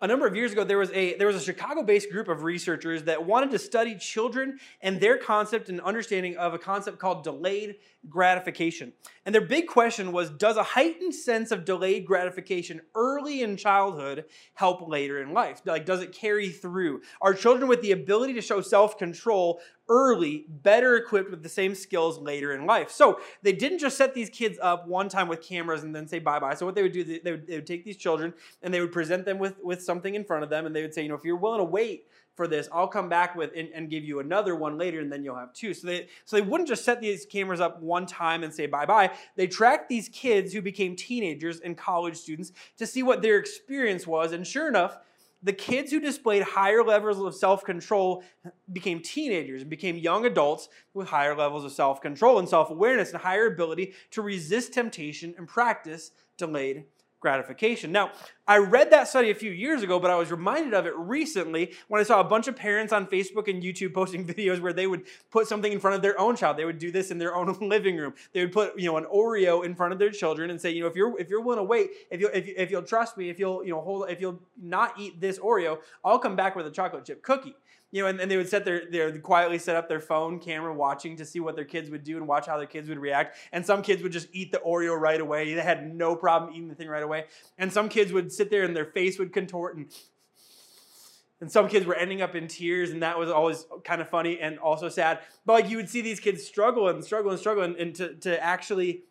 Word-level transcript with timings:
a 0.00 0.06
number 0.06 0.26
of 0.26 0.36
years 0.36 0.52
ago 0.52 0.64
there 0.64 0.78
was 0.78 0.90
a 0.92 1.16
there 1.16 1.26
was 1.26 1.36
a 1.36 1.40
chicago-based 1.40 2.10
group 2.10 2.28
of 2.28 2.42
researchers 2.42 3.02
that 3.04 3.24
wanted 3.24 3.50
to 3.50 3.58
study 3.58 3.96
children 3.96 4.58
and 4.80 5.00
their 5.00 5.16
concept 5.16 5.68
and 5.68 5.80
understanding 5.80 6.36
of 6.36 6.54
a 6.54 6.58
concept 6.58 6.98
called 6.98 7.24
delayed 7.24 7.76
gratification. 8.08 8.92
And 9.26 9.34
their 9.34 9.42
big 9.42 9.66
question 9.66 10.12
was 10.12 10.30
does 10.30 10.56
a 10.56 10.62
heightened 10.62 11.14
sense 11.14 11.50
of 11.50 11.64
delayed 11.64 12.06
gratification 12.06 12.80
early 12.94 13.42
in 13.42 13.56
childhood 13.56 14.26
help 14.54 14.88
later 14.88 15.20
in 15.20 15.32
life? 15.32 15.62
Like 15.64 15.84
does 15.84 16.02
it 16.02 16.12
carry 16.12 16.50
through? 16.50 17.02
Are 17.20 17.34
children 17.34 17.68
with 17.68 17.82
the 17.82 17.92
ability 17.92 18.34
to 18.34 18.40
show 18.40 18.60
self-control 18.60 19.60
early 19.88 20.44
better 20.48 20.96
equipped 20.96 21.30
with 21.30 21.42
the 21.42 21.48
same 21.48 21.74
skills 21.74 22.18
later 22.18 22.54
in 22.54 22.66
life. 22.66 22.90
So 22.90 23.20
they 23.42 23.52
didn't 23.52 23.78
just 23.78 23.96
set 23.96 24.14
these 24.14 24.28
kids 24.30 24.58
up 24.60 24.86
one 24.86 25.08
time 25.08 25.28
with 25.28 25.40
cameras 25.40 25.82
and 25.82 25.94
then 25.94 26.06
say 26.06 26.18
bye-bye. 26.18 26.54
So 26.54 26.66
what 26.66 26.74
they 26.74 26.82
would 26.82 26.92
do 26.92 27.04
they 27.04 27.32
would, 27.32 27.46
they 27.46 27.56
would 27.56 27.66
take 27.66 27.84
these 27.84 27.96
children 27.96 28.34
and 28.62 28.72
they 28.72 28.80
would 28.80 28.92
present 28.92 29.24
them 29.24 29.38
with, 29.38 29.54
with 29.62 29.82
something 29.82 30.14
in 30.14 30.24
front 30.24 30.44
of 30.44 30.50
them 30.50 30.66
and 30.66 30.74
they 30.74 30.82
would 30.82 30.94
say 30.94 31.02
you 31.02 31.08
know 31.08 31.14
if 31.14 31.24
you're 31.24 31.36
willing 31.36 31.60
to 31.60 31.64
wait 31.64 32.06
for 32.34 32.46
this 32.46 32.68
i'll 32.72 32.86
come 32.86 33.08
back 33.08 33.34
with 33.34 33.50
and, 33.56 33.68
and 33.74 33.90
give 33.90 34.04
you 34.04 34.20
another 34.20 34.54
one 34.54 34.78
later 34.78 35.00
and 35.00 35.10
then 35.10 35.24
you'll 35.24 35.36
have 35.36 35.52
two. 35.52 35.74
So 35.74 35.86
they 35.86 36.08
so 36.24 36.36
they 36.36 36.42
wouldn't 36.42 36.68
just 36.68 36.84
set 36.84 37.00
these 37.00 37.26
cameras 37.26 37.60
up 37.60 37.80
one 37.80 38.06
time 38.06 38.42
and 38.42 38.52
say 38.52 38.66
bye-bye. 38.66 39.10
They 39.36 39.46
tracked 39.46 39.88
these 39.88 40.08
kids 40.08 40.52
who 40.52 40.62
became 40.62 40.96
teenagers 40.96 41.60
and 41.60 41.76
college 41.76 42.16
students 42.16 42.52
to 42.76 42.86
see 42.86 43.02
what 43.02 43.22
their 43.22 43.38
experience 43.38 44.06
was. 44.06 44.32
And 44.32 44.46
sure 44.46 44.68
enough 44.68 44.98
the 45.42 45.52
kids 45.52 45.90
who 45.90 46.00
displayed 46.00 46.42
higher 46.42 46.82
levels 46.82 47.18
of 47.20 47.34
self 47.34 47.64
control 47.64 48.22
became 48.72 49.00
teenagers 49.00 49.62
and 49.62 49.70
became 49.70 49.96
young 49.96 50.26
adults 50.26 50.68
with 50.94 51.08
higher 51.08 51.36
levels 51.36 51.64
of 51.64 51.72
self 51.72 52.00
control 52.00 52.38
and 52.38 52.48
self 52.48 52.70
awareness 52.70 53.12
and 53.12 53.20
higher 53.20 53.46
ability 53.46 53.94
to 54.10 54.22
resist 54.22 54.72
temptation 54.72 55.34
and 55.38 55.46
practice 55.48 56.10
delayed 56.36 56.84
gratification. 57.20 57.92
Now, 57.92 58.12
I 58.46 58.58
read 58.58 58.90
that 58.90 59.08
study 59.08 59.30
a 59.30 59.34
few 59.34 59.50
years 59.50 59.82
ago, 59.82 59.98
but 59.98 60.10
I 60.10 60.14
was 60.14 60.30
reminded 60.30 60.72
of 60.72 60.86
it 60.86 60.96
recently 60.96 61.72
when 61.88 62.00
I 62.00 62.04
saw 62.04 62.20
a 62.20 62.24
bunch 62.24 62.48
of 62.48 62.56
parents 62.56 62.92
on 62.92 63.06
Facebook 63.06 63.48
and 63.48 63.62
YouTube 63.62 63.92
posting 63.92 64.26
videos 64.26 64.60
where 64.60 64.72
they 64.72 64.86
would 64.86 65.04
put 65.30 65.46
something 65.46 65.72
in 65.72 65.80
front 65.80 65.96
of 65.96 66.02
their 66.02 66.18
own 66.18 66.36
child. 66.36 66.56
They 66.56 66.64
would 66.64 66.78
do 66.78 66.90
this 66.90 67.10
in 67.10 67.18
their 67.18 67.34
own 67.34 67.56
living 67.60 67.96
room. 67.96 68.14
They 68.32 68.40
would 68.40 68.52
put, 68.52 68.78
you 68.78 68.86
know, 68.86 68.96
an 68.96 69.04
Oreo 69.04 69.64
in 69.64 69.74
front 69.74 69.92
of 69.92 69.98
their 69.98 70.10
children 70.10 70.50
and 70.50 70.60
say, 70.60 70.70
you 70.70 70.82
know, 70.82 70.86
if 70.86 70.96
you're 70.96 71.18
if 71.18 71.28
you're 71.28 71.42
willing 71.42 71.58
to 71.58 71.64
wait, 71.64 71.90
if 72.10 72.20
you 72.20 72.28
if, 72.32 72.46
you, 72.46 72.54
if 72.56 72.70
you'll 72.70 72.82
trust 72.82 73.16
me, 73.16 73.28
if 73.28 73.38
you'll, 73.38 73.64
you 73.64 73.72
know, 73.72 73.80
hold 73.80 74.08
if 74.08 74.20
you'll 74.20 74.40
not 74.60 74.98
eat 74.98 75.20
this 75.20 75.38
Oreo, 75.38 75.78
I'll 76.04 76.18
come 76.18 76.36
back 76.36 76.56
with 76.56 76.66
a 76.66 76.70
chocolate 76.70 77.04
chip 77.04 77.22
cookie 77.22 77.56
you 77.90 78.02
know, 78.02 78.08
and, 78.08 78.20
and 78.20 78.30
they 78.30 78.36
would 78.36 78.48
set 78.48 78.64
their, 78.64 78.82
their 78.90 79.18
quietly 79.18 79.58
set 79.58 79.76
up 79.76 79.88
their 79.88 80.00
phone 80.00 80.38
camera 80.38 80.74
watching 80.74 81.16
to 81.16 81.24
see 81.24 81.40
what 81.40 81.56
their 81.56 81.64
kids 81.64 81.90
would 81.90 82.04
do 82.04 82.16
and 82.16 82.28
watch 82.28 82.46
how 82.46 82.58
their 82.58 82.66
kids 82.66 82.88
would 82.88 82.98
react. 82.98 83.36
And 83.52 83.64
some 83.64 83.82
kids 83.82 84.02
would 84.02 84.12
just 84.12 84.28
eat 84.32 84.52
the 84.52 84.58
Oreo 84.58 84.98
right 84.98 85.20
away. 85.20 85.54
They 85.54 85.60
had 85.60 85.94
no 85.94 86.14
problem 86.14 86.54
eating 86.54 86.68
the 86.68 86.74
thing 86.74 86.88
right 86.88 87.02
away. 87.02 87.24
And 87.56 87.72
some 87.72 87.88
kids 87.88 88.12
would 88.12 88.30
sit 88.30 88.50
there 88.50 88.64
and 88.64 88.76
their 88.76 88.84
face 88.84 89.18
would 89.18 89.32
contort 89.32 89.76
and 89.76 89.92
and 91.40 91.52
some 91.52 91.68
kids 91.68 91.86
were 91.86 91.94
ending 91.94 92.20
up 92.20 92.34
in 92.34 92.48
tears 92.48 92.90
and 92.90 93.02
that 93.02 93.16
was 93.16 93.30
always 93.30 93.64
kind 93.84 94.00
of 94.00 94.08
funny 94.08 94.40
and 94.40 94.58
also 94.58 94.88
sad 94.88 95.20
but 95.46 95.52
like 95.52 95.70
you 95.70 95.76
would 95.76 95.88
see 95.88 96.00
these 96.00 96.18
kids 96.18 96.44
struggle 96.44 96.88
and 96.88 97.04
struggle 97.04 97.30
and 97.30 97.38
struggle 97.38 97.62
and, 97.62 97.76
and 97.76 97.94
to, 97.94 98.14
to 98.16 98.42
actually 98.42 99.04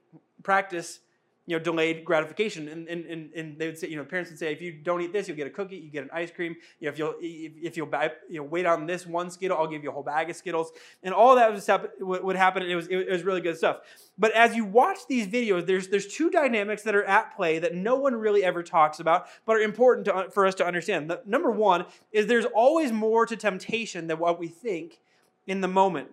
practice 0.44 1.00
you 1.48 1.58
know, 1.58 1.64
delayed 1.64 2.04
gratification. 2.04 2.68
And, 2.68 2.88
and, 2.90 3.06
and, 3.06 3.30
and, 3.34 3.58
they 3.58 3.68
would 3.68 3.78
say, 3.78 3.88
you 3.88 3.96
know, 3.96 4.04
parents 4.04 4.30
would 4.30 4.38
say, 4.38 4.52
if 4.52 4.62
you 4.62 4.74
don't 4.74 5.02
eat 5.02 5.14
this, 5.14 5.30
you'll 5.30 5.38
get 5.38 5.48
a 5.48 5.50
cookie, 5.50 5.78
you 5.78 5.90
get 5.90 6.04
an 6.04 6.10
ice 6.12 6.30
cream. 6.30 6.58
You 6.82 6.88
know, 6.88 6.92
if 6.92 7.00
you'll, 7.00 7.16
if, 7.22 7.54
if 7.64 7.78
you'll 7.78 7.88
buy, 7.88 8.12
you 8.30 8.42
know, 8.42 8.44
wait 8.44 8.66
on 8.66 8.86
this 8.86 9.08
one 9.08 9.32
Skittle, 9.32 9.58
I'll 9.58 9.68
give 9.68 9.82
you 9.82 9.90
a 9.90 9.94
whole 9.94 10.04
bag 10.04 10.30
of 10.30 10.36
Skittles. 10.36 10.72
And 11.04 11.14
all 11.14 11.38
that 11.38 11.54
was 11.54 11.66
happen, 11.66 11.90
would 12.02 12.36
happen. 12.36 12.64
And 12.64 12.72
it 12.72 12.76
was, 12.76 12.88
it 12.90 13.10
was 13.10 13.24
really 13.24 13.40
good 13.40 13.58
stuff. 13.58 13.78
But 14.18 14.34
as 14.34 14.58
you 14.58 14.66
watch 14.66 15.00
these 15.08 15.26
videos, 15.26 15.66
there's, 15.66 15.88
there's 15.88 16.08
two 16.08 16.30
dynamics 16.30 16.84
that 16.84 16.96
are 16.96 17.06
at 17.06 17.34
play 17.34 17.60
that 17.60 17.74
no 17.74 17.96
one 17.96 18.14
really 18.14 18.44
ever 18.44 18.62
talks 18.62 19.00
about, 19.00 19.28
but 19.46 19.56
are 19.56 19.62
important 19.62 20.06
to, 20.08 20.30
for 20.30 20.46
us 20.46 20.56
to 20.56 20.66
understand. 20.66 21.10
The, 21.10 21.22
number 21.26 21.50
one 21.50 21.86
is 22.12 22.28
there's 22.28 22.46
always 22.54 22.92
more 22.92 23.26
to 23.26 23.38
temptation 23.38 24.08
than 24.08 24.20
what 24.20 24.38
we 24.38 24.50
think 24.50 25.00
in 25.46 25.62
the 25.62 25.68
moment 25.70 26.10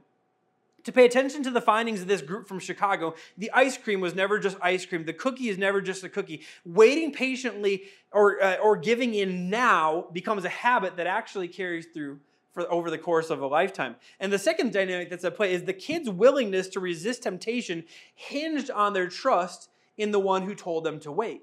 to 0.85 0.93
pay 0.93 1.05
attention 1.05 1.43
to 1.43 1.51
the 1.51 1.61
findings 1.61 2.03
of 2.03 2.09
this 2.09 2.23
group 2.23 2.47
from 2.47 2.59
Chicago, 2.59 3.15
the 3.37 3.51
ice 3.53 3.77
cream 3.77 4.01
was 4.01 4.15
never 4.15 4.39
just 4.39 4.57
ice 4.63 4.87
cream. 4.87 5.05
The 5.05 5.13
cookie 5.13 5.49
is 5.49 5.59
never 5.59 5.81
just 5.81 6.05
a 6.05 6.09
cookie. 6.09 6.43
Waiting 6.65 7.13
patiently 7.13 7.85
or, 8.13 8.43
uh, 8.43 8.57
or 8.57 8.77
giving 8.77 9.15
in 9.15 9.51
now 9.51 10.07
becomes 10.13 10.45
a 10.45 10.51
habit 10.51 10.97
that 10.97 11.07
actually 11.07 11.49
carries 11.49 11.87
through 11.87 12.21
for 12.53 12.71
over 12.73 12.91
the 12.91 12.99
course 12.99 13.31
of 13.31 13.43
a 13.43 13.47
lifetime. 13.47 13.97
And 14.21 14.33
the 14.33 14.39
second 14.39 14.73
dynamic 14.73 15.11
that's 15.11 15.25
at 15.25 15.35
play 15.35 15.53
is 15.53 15.65
the 15.65 15.73
kid's 15.73 16.09
willingness 16.09 16.69
to 16.69 16.81
resist 16.81 17.25
temptation 17.25 17.85
hinged 18.15 18.71
on 18.71 18.93
their 18.93 19.09
trust 19.09 19.71
in 19.97 20.13
the 20.13 20.21
one 20.21 20.43
who 20.43 20.55
told 20.55 20.85
them 20.85 21.01
to 21.01 21.11
wait. 21.11 21.43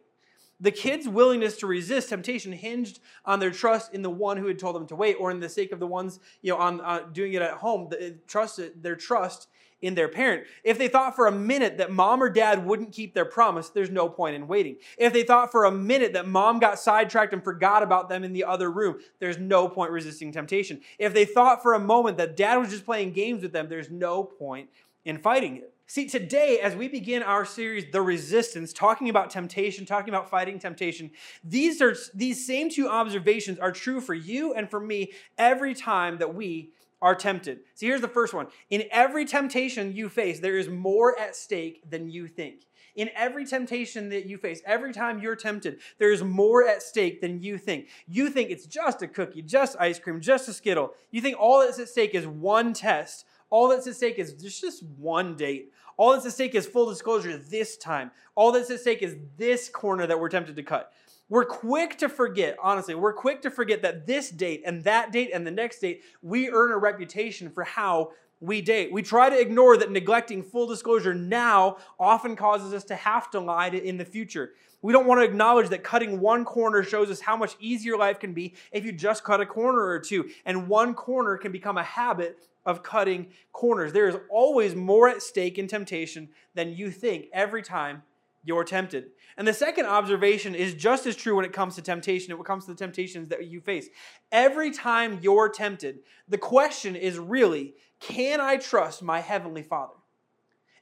The 0.62 0.72
kids' 0.72 1.08
willingness 1.08 1.58
to 1.58 1.68
resist 1.68 2.10
temptation 2.10 2.52
hinged 2.52 3.00
on 3.26 3.40
their 3.40 3.52
trust 3.52 3.94
in 3.94 4.04
the 4.04 4.12
one 4.12 4.38
who 4.38 4.48
had 4.48 4.60
told 4.60 4.76
them 4.76 4.88
to 4.88 4.96
wait, 4.96 5.16
or 5.20 5.32
in 5.32 5.40
the 5.40 5.50
sake 5.50 5.72
of 5.72 5.80
the 5.80 5.88
ones 5.88 6.20
you 6.42 6.54
know 6.54 6.58
on 6.58 6.80
uh, 6.82 7.02
doing 7.12 7.34
it 7.34 7.42
at 7.42 7.56
home, 7.56 7.88
the, 7.90 8.18
trust 8.28 8.60
their 8.82 8.96
trust 8.96 9.48
in 9.82 9.96
their 9.96 10.08
parent. 10.08 10.46
If 10.64 10.78
they 10.78 10.88
thought 10.88 11.16
for 11.16 11.28
a 11.28 11.32
minute 11.32 11.80
that 11.80 11.92
mom 11.92 12.22
or 12.22 12.30
dad 12.30 12.66
wouldn't 12.66 12.92
keep 12.92 13.14
their 13.14 13.26
promise, 13.26 13.70
there's 13.70 13.90
no 13.90 14.08
point 14.08 14.36
in 14.36 14.48
waiting. 14.48 14.78
If 14.98 15.14
they 15.14 15.24
thought 15.24 15.52
for 15.52 15.66
a 15.66 15.72
minute 15.72 16.14
that 16.14 16.28
mom 16.28 16.60
got 16.60 16.80
sidetracked 16.80 17.34
and 17.34 17.44
forgot 17.44 17.82
about 17.82 18.08
them 18.08 18.24
in 18.24 18.34
the 18.34 18.44
other 18.44 18.70
room, 18.70 19.00
there's 19.20 19.40
no 19.40 19.68
point 19.68 19.92
resisting 19.92 20.32
temptation. 20.32 20.82
If 21.00 21.14
they 21.14 21.26
thought 21.26 21.64
for 21.64 21.74
a 21.74 21.80
moment 21.80 22.18
that 22.18 22.38
dad 22.38 22.58
was 22.58 22.70
just 22.70 22.86
playing 22.86 23.14
games 23.14 23.42
with 23.42 23.54
them, 23.54 23.70
there's 23.70 23.90
no 23.90 24.24
point 24.24 24.70
in 25.04 25.18
fighting 25.18 25.58
it. 25.58 25.71
See, 25.94 26.08
today, 26.08 26.62
as 26.62 26.74
we 26.74 26.88
begin 26.88 27.22
our 27.22 27.44
series, 27.44 27.92
The 27.92 28.02
Resistance, 28.02 28.72
talking 28.72 29.10
about 29.10 29.30
temptation, 29.30 29.86
talking 29.86 30.08
about 30.08 30.30
fighting 30.30 30.58
temptation, 30.58 31.12
these, 31.44 31.82
are, 31.82 31.94
these 32.14 32.48
same 32.48 32.70
two 32.70 32.88
observations 32.88 33.60
are 33.60 33.74
true 33.74 34.00
for 34.00 34.14
you 34.14 34.54
and 34.54 34.72
for 34.72 34.80
me 34.80 35.12
every 35.38 35.74
time 35.74 36.20
that 36.20 36.34
we 36.34 36.72
are 37.02 37.14
tempted. 37.14 37.60
See, 37.76 37.88
here's 37.88 38.00
the 38.00 38.08
first 38.08 38.34
one. 38.34 38.48
In 38.70 38.86
every 38.90 39.26
temptation 39.26 39.94
you 39.94 40.08
face, 40.08 40.40
there 40.40 40.58
is 40.58 40.70
more 40.70 41.20
at 41.20 41.36
stake 41.36 41.82
than 41.90 42.10
you 42.10 42.26
think. 42.26 42.68
In 42.96 43.10
every 43.14 43.46
temptation 43.46 44.08
that 44.12 44.26
you 44.26 44.38
face, 44.38 44.62
every 44.66 44.94
time 44.94 45.20
you're 45.20 45.36
tempted, 45.36 45.82
there's 45.98 46.24
more 46.24 46.66
at 46.66 46.82
stake 46.82 47.20
than 47.20 47.42
you 47.42 47.58
think. 47.58 47.90
You 48.08 48.30
think 48.30 48.50
it's 48.50 48.66
just 48.66 49.02
a 49.02 49.10
cookie, 49.10 49.42
just 49.42 49.76
ice 49.78 50.00
cream, 50.00 50.22
just 50.22 50.48
a 50.48 50.54
Skittle. 50.54 50.94
You 51.10 51.20
think 51.20 51.38
all 51.38 51.60
that's 51.60 51.80
at 51.80 51.90
stake 51.90 52.16
is 52.16 52.26
one 52.26 52.72
test. 52.72 53.26
All 53.52 53.68
that's 53.68 53.86
at 53.86 53.96
stake 53.96 54.18
is 54.18 54.34
just 54.34 54.82
one 54.98 55.36
date. 55.36 55.72
All 55.98 56.14
that's 56.14 56.26
at 56.26 56.32
stake 56.32 56.56
is 56.56 56.66
full 56.66 56.90
disclosure 56.90 57.38
this 57.38 57.78
time. 57.78 58.10
All 58.34 58.52
that's 58.52 58.72
at 58.72 58.80
stake 58.80 59.04
is 59.04 59.18
this 59.38 59.70
corner 59.70 60.08
that 60.08 60.20
we're 60.20 60.30
tempted 60.30 60.56
to 60.56 60.64
cut. 60.64 60.92
We're 61.30 61.46
quick 61.46 61.98
to 62.00 62.10
forget, 62.10 62.58
honestly, 62.62 62.96
we're 62.96 63.14
quick 63.14 63.42
to 63.44 63.52
forget 63.52 63.82
that 63.84 64.08
this 64.08 64.30
date 64.30 64.64
and 64.66 64.84
that 64.86 65.12
date 65.12 65.32
and 65.34 65.46
the 65.46 65.52
next 65.52 65.80
date, 65.80 66.02
we 66.22 66.50
earn 66.50 66.72
a 66.72 66.78
reputation 66.78 67.50
for 67.50 67.64
how 67.64 68.12
we 68.42 68.62
date. 68.62 68.92
We 68.92 69.02
try 69.02 69.30
to 69.30 69.40
ignore 69.40 69.78
that 69.78 69.92
neglecting 69.92 70.44
full 70.44 70.68
disclosure 70.68 71.14
now 71.14 71.78
often 72.00 72.36
causes 72.36 72.74
us 72.74 72.84
to 72.86 72.96
have 72.96 73.30
to 73.32 73.40
lie 73.40 73.68
in 73.68 73.98
the 73.98 74.06
future. 74.06 74.52
We 74.82 74.94
don't 74.94 75.06
want 75.06 75.22
to 75.22 75.26
acknowledge 75.26 75.70
that 75.70 75.84
cutting 75.84 76.20
one 76.20 76.44
corner 76.44 76.84
shows 76.84 77.12
us 77.12 77.22
how 77.22 77.38
much 77.38 77.56
easier 77.60 77.98
life 77.98 78.20
can 78.20 78.34
be 78.34 78.56
if 78.72 78.84
you 78.84 78.92
just 78.92 79.24
cut 79.24 79.40
a 79.40 79.46
corner 79.46 79.86
or 79.86 80.00
two. 80.00 80.30
And 80.46 80.68
one 80.68 80.96
corner 80.96 81.38
can 81.38 81.52
become 81.52 81.78
a 81.78 81.84
habit 81.84 82.40
of 82.66 82.84
cutting 82.84 83.28
corners. 83.52 83.94
There 83.94 84.08
is 84.08 84.18
always 84.30 84.76
more 84.76 85.10
at 85.10 85.22
stake 85.22 85.58
in 85.58 85.68
temptation 85.68 86.30
than 86.54 86.74
you 86.74 86.92
think 86.92 87.26
every 87.34 87.64
time 87.64 88.04
you're 88.44 88.64
tempted. 88.64 89.12
And 89.38 89.48
the 89.48 89.54
second 89.54 89.86
observation 89.86 90.56
is 90.56 90.74
just 90.74 91.06
as 91.06 91.16
true 91.16 91.36
when 91.36 91.46
it 91.46 91.54
comes 91.54 91.76
to 91.76 91.82
temptation, 91.82 92.34
when 92.34 92.42
it 92.42 92.48
comes 92.48 92.66
to 92.66 92.72
the 92.72 92.78
temptations 92.78 93.30
that 93.30 93.46
you 93.46 93.62
face. 93.62 93.88
Every 94.32 94.72
time 94.72 95.20
you're 95.22 95.50
tempted, 95.50 96.00
the 96.28 96.38
question 96.38 96.96
is 96.96 97.18
really 97.18 97.76
can 98.00 98.42
I 98.42 98.58
trust 98.58 99.04
my 99.04 99.20
Heavenly 99.20 99.62
Father? 99.62 99.94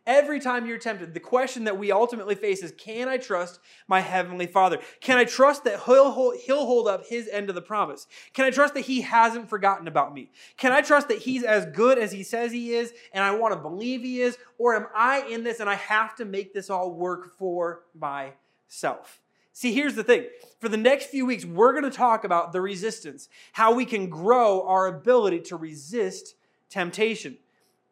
Every 0.10 0.40
time 0.40 0.66
you're 0.66 0.80
tempted, 0.80 1.14
the 1.14 1.20
question 1.20 1.66
that 1.66 1.78
we 1.78 1.92
ultimately 1.92 2.34
face 2.34 2.64
is 2.64 2.74
Can 2.76 3.08
I 3.08 3.18
trust 3.18 3.60
my 3.88 4.00
Heavenly 4.00 4.48
Father? 4.48 4.80
Can 5.02 5.20
I 5.20 5.24
trust 5.24 5.66
that 5.66 5.82
he'll 5.82 6.10
hold, 6.10 6.38
he'll 6.38 6.66
hold 6.66 6.88
up 6.88 7.06
His 7.06 7.30
end 7.32 7.48
of 7.48 7.54
the 7.54 7.62
promise? 7.62 8.08
Can 8.34 8.44
I 8.44 8.50
trust 8.50 8.74
that 8.74 8.82
He 8.82 9.02
hasn't 9.02 9.50
forgotten 9.50 9.88
about 9.88 10.16
me? 10.16 10.32
Can 10.58 10.72
I 10.72 10.82
trust 10.82 11.10
that 11.10 11.20
He's 11.20 11.44
as 11.44 11.68
good 11.68 12.00
as 12.00 12.12
He 12.12 12.24
says 12.24 12.52
He 12.52 12.74
is 12.74 12.92
and 13.14 13.24
I 13.24 13.36
want 13.36 13.54
to 13.54 13.60
believe 13.60 14.02
He 14.02 14.22
is? 14.22 14.40
Or 14.58 14.76
am 14.76 14.88
I 14.96 15.28
in 15.28 15.44
this 15.44 15.60
and 15.60 15.70
I 15.70 15.76
have 15.76 16.16
to 16.16 16.26
make 16.26 16.56
this 16.56 16.72
all 16.72 16.92
work 16.92 17.38
for 17.38 17.84
myself? 17.94 19.22
See, 19.54 19.74
here's 19.74 19.94
the 19.94 20.04
thing. 20.04 20.26
For 20.60 20.70
the 20.70 20.78
next 20.78 21.12
few 21.12 21.28
weeks, 21.28 21.46
we're 21.46 21.80
going 21.80 21.84
to 21.84 21.96
talk 21.96 22.24
about 22.24 22.52
the 22.52 22.62
resistance, 22.62 23.30
how 23.52 23.76
we 23.76 23.86
can 23.86 24.10
grow 24.10 24.66
our 24.66 24.88
ability 24.88 25.42
to 25.42 25.56
resist 25.56 26.34
temptation. 26.68 27.38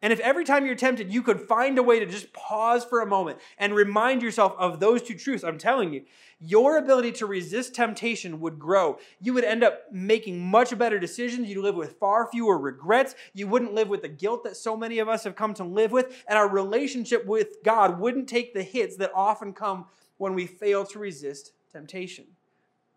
And 0.02 0.14
if 0.14 0.20
every 0.20 0.46
time 0.46 0.66
you're 0.66 0.76
tempted, 0.76 1.12
you 1.12 1.24
could 1.24 1.42
find 1.42 1.78
a 1.80 1.84
way 1.84 2.00
to 2.00 2.06
just 2.06 2.32
pause 2.32 2.86
for 2.86 3.02
a 3.02 3.08
moment 3.08 3.40
and 3.58 3.74
remind 3.74 4.22
yourself 4.22 4.54
of 4.60 4.80
those 4.80 5.02
two 5.02 5.16
truths, 5.16 5.44
I'm 5.44 5.58
telling 5.58 5.92
you, 5.92 6.04
your 6.40 6.78
ability 6.78 7.14
to 7.14 7.26
resist 7.26 7.74
temptation 7.74 8.40
would 8.40 8.60
grow. 8.60 9.00
You 9.20 9.34
would 9.34 9.44
end 9.44 9.64
up 9.64 9.92
making 9.92 10.40
much 10.40 10.78
better 10.78 11.00
decisions. 11.00 11.50
You'd 11.50 11.64
live 11.64 11.74
with 11.74 11.98
far 11.98 12.30
fewer 12.30 12.60
regrets. 12.60 13.16
You 13.34 13.48
wouldn't 13.48 13.74
live 13.74 13.90
with 13.90 14.04
the 14.04 14.08
guilt 14.08 14.44
that 14.44 14.56
so 14.56 14.78
many 14.78 15.00
of 15.00 15.10
us 15.10 15.24
have 15.24 15.36
come 15.36 15.56
to 15.56 15.64
live 15.64 15.92
with. 15.92 16.24
And 16.28 16.38
our 16.38 16.48
relationship 16.48 17.26
with 17.26 17.64
God 17.64 18.00
wouldn't 18.00 18.30
take 18.30 18.54
the 18.54 18.62
hits 18.62 18.98
that 18.98 19.12
often 19.16 19.52
come 19.52 19.86
when 20.18 20.36
we 20.36 20.46
fail 20.46 20.86
to 20.86 21.00
resist 21.00 21.54
temptation. 21.72 22.26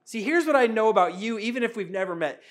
See, 0.05 0.23
here's 0.23 0.45
what 0.45 0.57
I 0.57 0.67
know 0.67 0.89
about 0.89 1.15
you, 1.15 1.39
even 1.39 1.63
if 1.63 1.77
we've 1.77 1.91
never 1.91 2.17
met. 2.17 2.43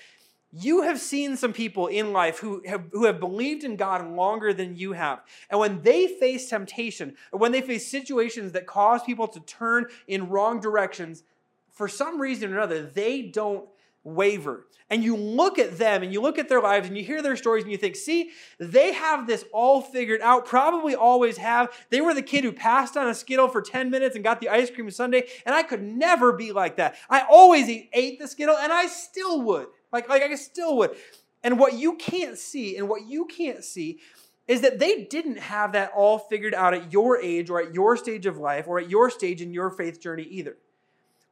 You 0.52 0.82
have 0.82 0.98
seen 0.98 1.36
some 1.36 1.52
people 1.52 1.86
in 1.86 2.12
life 2.12 2.38
who 2.40 2.62
have, 2.66 2.84
who 2.92 3.04
have 3.04 3.20
believed 3.20 3.62
in 3.62 3.76
God 3.76 4.04
longer 4.10 4.52
than 4.52 4.76
you 4.76 4.92
have. 4.92 5.22
And 5.48 5.60
when 5.60 5.82
they 5.82 6.08
face 6.08 6.48
temptation, 6.48 7.14
or 7.30 7.38
when 7.38 7.52
they 7.52 7.60
face 7.60 7.88
situations 7.88 8.52
that 8.52 8.66
cause 8.66 9.02
people 9.04 9.28
to 9.28 9.40
turn 9.40 9.86
in 10.08 10.28
wrong 10.28 10.60
directions, 10.60 11.22
for 11.70 11.86
some 11.86 12.20
reason 12.20 12.52
or 12.52 12.56
another, 12.56 12.82
they 12.82 13.22
don't 13.22 13.68
waver. 14.02 14.66
And 14.88 15.04
you 15.04 15.14
look 15.14 15.60
at 15.60 15.78
them 15.78 16.02
and 16.02 16.12
you 16.12 16.20
look 16.20 16.36
at 16.36 16.48
their 16.48 16.60
lives 16.60 16.88
and 16.88 16.96
you 16.96 17.04
hear 17.04 17.22
their 17.22 17.36
stories 17.36 17.62
and 17.62 17.70
you 17.70 17.78
think, 17.78 17.94
see, 17.94 18.30
they 18.58 18.92
have 18.92 19.28
this 19.28 19.44
all 19.52 19.80
figured 19.80 20.20
out, 20.20 20.46
probably 20.46 20.96
always 20.96 21.36
have. 21.36 21.68
They 21.90 22.00
were 22.00 22.12
the 22.12 22.22
kid 22.22 22.42
who 22.42 22.50
passed 22.50 22.96
on 22.96 23.08
a 23.08 23.14
Skittle 23.14 23.48
for 23.48 23.62
10 23.62 23.88
minutes 23.88 24.16
and 24.16 24.24
got 24.24 24.40
the 24.40 24.48
ice 24.48 24.68
cream 24.68 24.90
sundae, 24.90 25.28
and 25.46 25.54
I 25.54 25.62
could 25.62 25.82
never 25.82 26.32
be 26.32 26.50
like 26.50 26.76
that. 26.76 26.96
I 27.08 27.24
always 27.30 27.68
ate 27.92 28.18
the 28.18 28.26
Skittle 28.26 28.56
and 28.56 28.72
I 28.72 28.86
still 28.86 29.42
would. 29.42 29.68
Like, 29.92 30.08
like 30.08 30.22
I 30.22 30.34
still 30.34 30.76
would. 30.78 30.96
And 31.42 31.58
what 31.58 31.74
you 31.74 31.96
can't 31.96 32.38
see, 32.38 32.76
and 32.76 32.88
what 32.88 33.06
you 33.06 33.24
can't 33.26 33.64
see, 33.64 34.00
is 34.46 34.62
that 34.62 34.78
they 34.78 35.04
didn't 35.04 35.38
have 35.38 35.72
that 35.72 35.92
all 35.94 36.18
figured 36.18 36.54
out 36.54 36.74
at 36.74 36.92
your 36.92 37.18
age 37.20 37.50
or 37.50 37.60
at 37.62 37.74
your 37.74 37.96
stage 37.96 38.26
of 38.26 38.36
life 38.36 38.66
or 38.66 38.78
at 38.78 38.90
your 38.90 39.08
stage 39.08 39.40
in 39.40 39.54
your 39.54 39.70
faith 39.70 40.00
journey 40.00 40.24
either. 40.24 40.56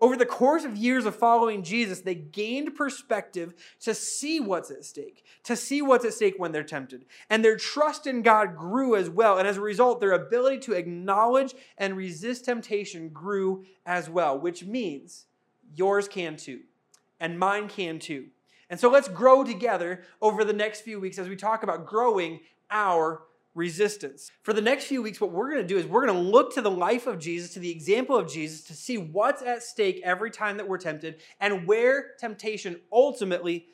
Over 0.00 0.14
the 0.14 0.26
course 0.26 0.62
of 0.62 0.76
years 0.76 1.06
of 1.06 1.16
following 1.16 1.64
Jesus, 1.64 2.00
they 2.00 2.14
gained 2.14 2.76
perspective 2.76 3.54
to 3.80 3.92
see 3.94 4.38
what's 4.38 4.70
at 4.70 4.84
stake, 4.84 5.24
to 5.42 5.56
see 5.56 5.82
what's 5.82 6.04
at 6.04 6.14
stake 6.14 6.34
when 6.36 6.52
they're 6.52 6.62
tempted. 6.62 7.04
And 7.28 7.44
their 7.44 7.56
trust 7.56 8.06
in 8.06 8.22
God 8.22 8.56
grew 8.56 8.94
as 8.94 9.10
well. 9.10 9.38
And 9.38 9.48
as 9.48 9.56
a 9.56 9.60
result, 9.62 9.98
their 9.98 10.12
ability 10.12 10.58
to 10.60 10.74
acknowledge 10.74 11.54
and 11.76 11.96
resist 11.96 12.44
temptation 12.44 13.08
grew 13.08 13.64
as 13.84 14.08
well, 14.08 14.38
which 14.38 14.64
means 14.64 15.26
yours 15.74 16.06
can 16.06 16.36
too, 16.36 16.60
and 17.18 17.36
mine 17.36 17.68
can 17.68 17.98
too. 17.98 18.26
And 18.70 18.78
so 18.78 18.90
let's 18.90 19.08
grow 19.08 19.44
together 19.44 20.02
over 20.20 20.44
the 20.44 20.52
next 20.52 20.82
few 20.82 21.00
weeks 21.00 21.18
as 21.18 21.28
we 21.28 21.36
talk 21.36 21.62
about 21.62 21.86
growing 21.86 22.40
our 22.70 23.22
resistance. 23.54 24.30
For 24.42 24.52
the 24.52 24.60
next 24.60 24.84
few 24.84 25.02
weeks, 25.02 25.20
what 25.20 25.32
we're 25.32 25.50
going 25.50 25.62
to 25.62 25.66
do 25.66 25.78
is 25.78 25.86
we're 25.86 26.06
going 26.06 26.16
to 26.16 26.30
look 26.30 26.54
to 26.54 26.62
the 26.62 26.70
life 26.70 27.06
of 27.06 27.18
Jesus, 27.18 27.52
to 27.54 27.60
the 27.60 27.70
example 27.70 28.16
of 28.16 28.30
Jesus, 28.30 28.62
to 28.64 28.74
see 28.74 28.98
what's 28.98 29.42
at 29.42 29.62
stake 29.62 30.00
every 30.04 30.30
time 30.30 30.58
that 30.58 30.68
we're 30.68 30.78
tempted 30.78 31.16
and 31.40 31.66
where 31.66 32.12
temptation 32.18 32.80
ultimately 32.92 33.66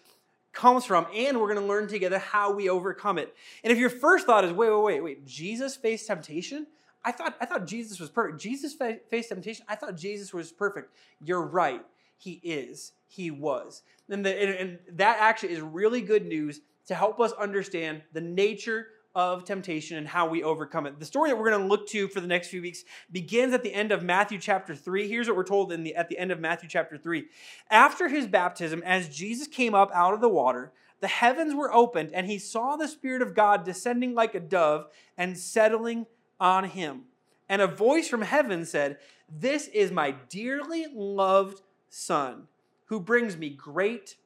comes 0.52 0.84
from. 0.84 1.06
And 1.14 1.38
we're 1.38 1.52
going 1.52 1.60
to 1.60 1.66
learn 1.66 1.86
together 1.86 2.18
how 2.18 2.52
we 2.52 2.68
overcome 2.68 3.18
it. 3.18 3.34
And 3.62 3.72
if 3.72 3.78
your 3.78 3.90
first 3.90 4.26
thought 4.26 4.44
is, 4.44 4.52
wait, 4.52 4.70
wait, 4.70 4.82
wait, 4.82 5.00
wait, 5.02 5.26
Jesus 5.26 5.76
faced 5.76 6.06
temptation? 6.06 6.66
I 7.04 7.12
thought, 7.12 7.36
I 7.38 7.44
thought 7.44 7.66
Jesus 7.66 8.00
was 8.00 8.08
perfect. 8.08 8.40
Jesus 8.40 8.72
faced 8.72 9.28
temptation? 9.28 9.66
I 9.68 9.74
thought 9.74 9.96
Jesus 9.96 10.32
was 10.32 10.50
perfect. 10.50 10.94
You're 11.22 11.42
right. 11.42 11.84
He 12.16 12.40
is. 12.42 12.92
He 13.14 13.30
was. 13.30 13.82
And, 14.10 14.24
the, 14.24 14.42
and, 14.42 14.50
and 14.54 14.78
that 14.98 15.18
actually 15.20 15.52
is 15.52 15.60
really 15.60 16.00
good 16.00 16.26
news 16.26 16.60
to 16.86 16.94
help 16.94 17.20
us 17.20 17.32
understand 17.32 18.02
the 18.12 18.20
nature 18.20 18.88
of 19.14 19.44
temptation 19.44 19.96
and 19.96 20.08
how 20.08 20.28
we 20.28 20.42
overcome 20.42 20.86
it. 20.86 20.98
The 20.98 21.06
story 21.06 21.30
that 21.30 21.36
we're 21.36 21.48
going 21.48 21.62
to 21.62 21.68
look 21.68 21.86
to 21.90 22.08
for 22.08 22.20
the 22.20 22.26
next 22.26 22.48
few 22.48 22.60
weeks 22.60 22.82
begins 23.12 23.54
at 23.54 23.62
the 23.62 23.72
end 23.72 23.92
of 23.92 24.02
Matthew 24.02 24.38
chapter 24.38 24.74
3. 24.74 25.08
Here's 25.08 25.28
what 25.28 25.36
we're 25.36 25.44
told 25.44 25.70
in 25.70 25.84
the, 25.84 25.94
at 25.94 26.08
the 26.08 26.18
end 26.18 26.32
of 26.32 26.40
Matthew 26.40 26.68
chapter 26.68 26.98
3. 26.98 27.26
After 27.70 28.08
his 28.08 28.26
baptism, 28.26 28.82
as 28.84 29.08
Jesus 29.08 29.46
came 29.46 29.74
up 29.74 29.90
out 29.94 30.14
of 30.14 30.20
the 30.20 30.28
water, 30.28 30.72
the 31.00 31.06
heavens 31.06 31.54
were 31.54 31.72
opened, 31.72 32.10
and 32.12 32.26
he 32.26 32.38
saw 32.38 32.76
the 32.76 32.88
Spirit 32.88 33.22
of 33.22 33.34
God 33.34 33.64
descending 33.64 34.14
like 34.14 34.34
a 34.34 34.40
dove 34.40 34.86
and 35.16 35.38
settling 35.38 36.06
on 36.40 36.64
him. 36.64 37.02
And 37.48 37.62
a 37.62 37.66
voice 37.66 38.08
from 38.08 38.22
heaven 38.22 38.64
said, 38.64 38.98
This 39.28 39.68
is 39.68 39.92
my 39.92 40.12
dearly 40.28 40.86
loved 40.92 41.60
Son, 41.88 42.48
who 42.86 43.00
brings 43.00 43.36
me 43.36 43.50
great 43.50 44.16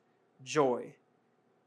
joy. 0.43 0.95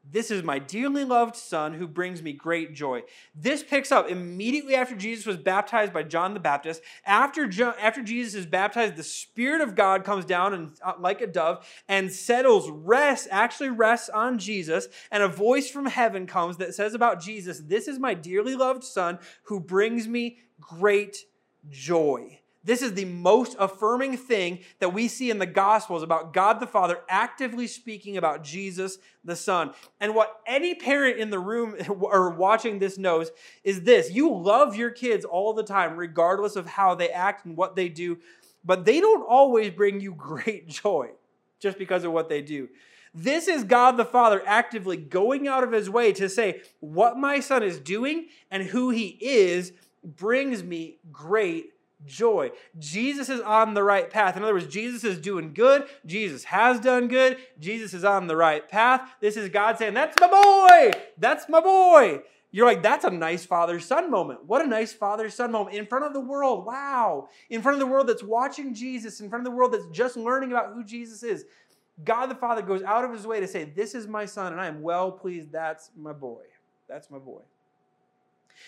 This 0.09 0.31
is 0.31 0.41
my 0.41 0.57
dearly 0.57 1.05
loved 1.05 1.35
son 1.35 1.75
who 1.75 1.87
brings 1.87 2.23
me 2.23 2.33
great 2.33 2.73
joy. 2.73 3.03
This 3.35 3.61
picks 3.61 3.91
up 3.91 4.09
immediately 4.09 4.73
after 4.73 4.95
Jesus 4.95 5.27
was 5.27 5.37
baptized 5.37 5.93
by 5.93 6.01
John 6.03 6.33
the 6.33 6.39
Baptist. 6.39 6.81
After, 7.05 7.45
John, 7.45 7.75
after 7.79 8.01
Jesus 8.01 8.33
is 8.33 8.45
baptized, 8.47 8.95
the 8.95 9.03
Spirit 9.03 9.61
of 9.61 9.75
God 9.75 10.03
comes 10.03 10.25
down 10.25 10.55
and, 10.55 10.71
uh, 10.83 10.93
like 10.99 11.21
a 11.21 11.27
dove 11.27 11.67
and 11.87 12.11
settles, 12.11 12.69
rests, 12.71 13.27
actually 13.29 13.69
rests 13.69 14.09
on 14.09 14.39
Jesus. 14.39 14.87
And 15.11 15.21
a 15.21 15.27
voice 15.27 15.69
from 15.69 15.85
heaven 15.85 16.25
comes 16.25 16.57
that 16.57 16.73
says 16.73 16.95
about 16.95 17.21
Jesus, 17.21 17.59
This 17.59 17.87
is 17.87 17.99
my 17.99 18.15
dearly 18.15 18.55
loved 18.55 18.83
son 18.83 19.19
who 19.43 19.59
brings 19.59 20.07
me 20.07 20.39
great 20.59 21.25
joy. 21.69 22.40
This 22.63 22.81
is 22.81 22.93
the 22.93 23.05
most 23.05 23.55
affirming 23.59 24.17
thing 24.17 24.59
that 24.79 24.93
we 24.93 25.07
see 25.07 25.31
in 25.31 25.39
the 25.39 25.47
Gospels 25.47 26.03
about 26.03 26.33
God 26.33 26.59
the 26.59 26.67
Father 26.67 26.99
actively 27.09 27.65
speaking 27.65 28.17
about 28.17 28.43
Jesus 28.43 28.99
the 29.23 29.35
Son. 29.35 29.73
And 29.99 30.13
what 30.13 30.41
any 30.45 30.75
parent 30.75 31.17
in 31.17 31.31
the 31.31 31.39
room 31.39 31.75
or 31.89 32.29
watching 32.29 32.77
this 32.77 32.97
knows 32.97 33.31
is 33.63 33.81
this 33.81 34.11
you 34.11 34.33
love 34.33 34.75
your 34.75 34.91
kids 34.91 35.25
all 35.25 35.53
the 35.53 35.63
time, 35.63 35.97
regardless 35.97 36.55
of 36.55 36.67
how 36.67 36.93
they 36.93 37.09
act 37.09 37.45
and 37.45 37.57
what 37.57 37.75
they 37.75 37.89
do, 37.89 38.19
but 38.63 38.85
they 38.85 38.99
don't 38.99 39.27
always 39.27 39.71
bring 39.71 39.99
you 39.99 40.13
great 40.17 40.67
joy 40.67 41.09
just 41.59 41.77
because 41.77 42.03
of 42.03 42.11
what 42.11 42.29
they 42.29 42.41
do. 42.41 42.69
This 43.13 43.47
is 43.47 43.65
God 43.65 43.97
the 43.97 44.05
Father 44.05 44.41
actively 44.45 44.95
going 44.95 45.47
out 45.47 45.63
of 45.63 45.71
his 45.71 45.89
way 45.89 46.13
to 46.13 46.29
say, 46.29 46.61
What 46.79 47.17
my 47.17 47.39
son 47.39 47.63
is 47.63 47.79
doing 47.79 48.27
and 48.49 48.63
who 48.63 48.89
he 48.89 49.17
is 49.19 49.73
brings 50.03 50.63
me 50.63 50.97
great 51.11 51.71
joy. 52.05 52.51
Jesus 52.79 53.29
is 53.29 53.41
on 53.41 53.73
the 53.73 53.83
right 53.83 54.09
path. 54.09 54.37
In 54.37 54.43
other 54.43 54.53
words, 54.53 54.67
Jesus 54.67 55.03
is 55.03 55.19
doing 55.19 55.53
good. 55.53 55.85
Jesus 56.05 56.45
has 56.45 56.79
done 56.79 57.07
good. 57.07 57.37
Jesus 57.59 57.93
is 57.93 58.03
on 58.03 58.27
the 58.27 58.35
right 58.35 58.67
path. 58.67 59.09
This 59.19 59.37
is 59.37 59.49
God 59.49 59.77
saying, 59.77 59.93
That's 59.93 60.19
my 60.19 60.27
boy. 60.27 60.99
That's 61.17 61.47
my 61.49 61.61
boy. 61.61 62.21
You're 62.51 62.65
like, 62.65 62.83
That's 62.83 63.05
a 63.05 63.09
nice 63.09 63.45
father 63.45 63.79
son 63.79 64.09
moment. 64.11 64.45
What 64.45 64.63
a 64.63 64.67
nice 64.67 64.93
father 64.93 65.29
son 65.29 65.51
moment 65.51 65.75
in 65.75 65.85
front 65.85 66.05
of 66.05 66.13
the 66.13 66.19
world. 66.19 66.65
Wow. 66.65 67.29
In 67.49 67.61
front 67.61 67.75
of 67.75 67.79
the 67.79 67.91
world 67.91 68.07
that's 68.07 68.23
watching 68.23 68.73
Jesus, 68.73 69.21
in 69.21 69.29
front 69.29 69.45
of 69.45 69.51
the 69.51 69.55
world 69.55 69.73
that's 69.73 69.87
just 69.87 70.17
learning 70.17 70.51
about 70.51 70.73
who 70.73 70.83
Jesus 70.83 71.23
is. 71.23 71.45
God 72.03 72.27
the 72.27 72.35
Father 72.35 72.61
goes 72.61 72.81
out 72.81 73.03
of 73.05 73.11
his 73.11 73.27
way 73.27 73.39
to 73.39 73.47
say, 73.47 73.63
This 73.63 73.93
is 73.93 74.07
my 74.07 74.25
son, 74.25 74.53
and 74.53 74.61
I 74.61 74.67
am 74.67 74.81
well 74.81 75.11
pleased. 75.11 75.51
That's 75.51 75.91
my 75.95 76.13
boy. 76.13 76.43
That's 76.87 77.11
my 77.11 77.19
boy. 77.19 77.41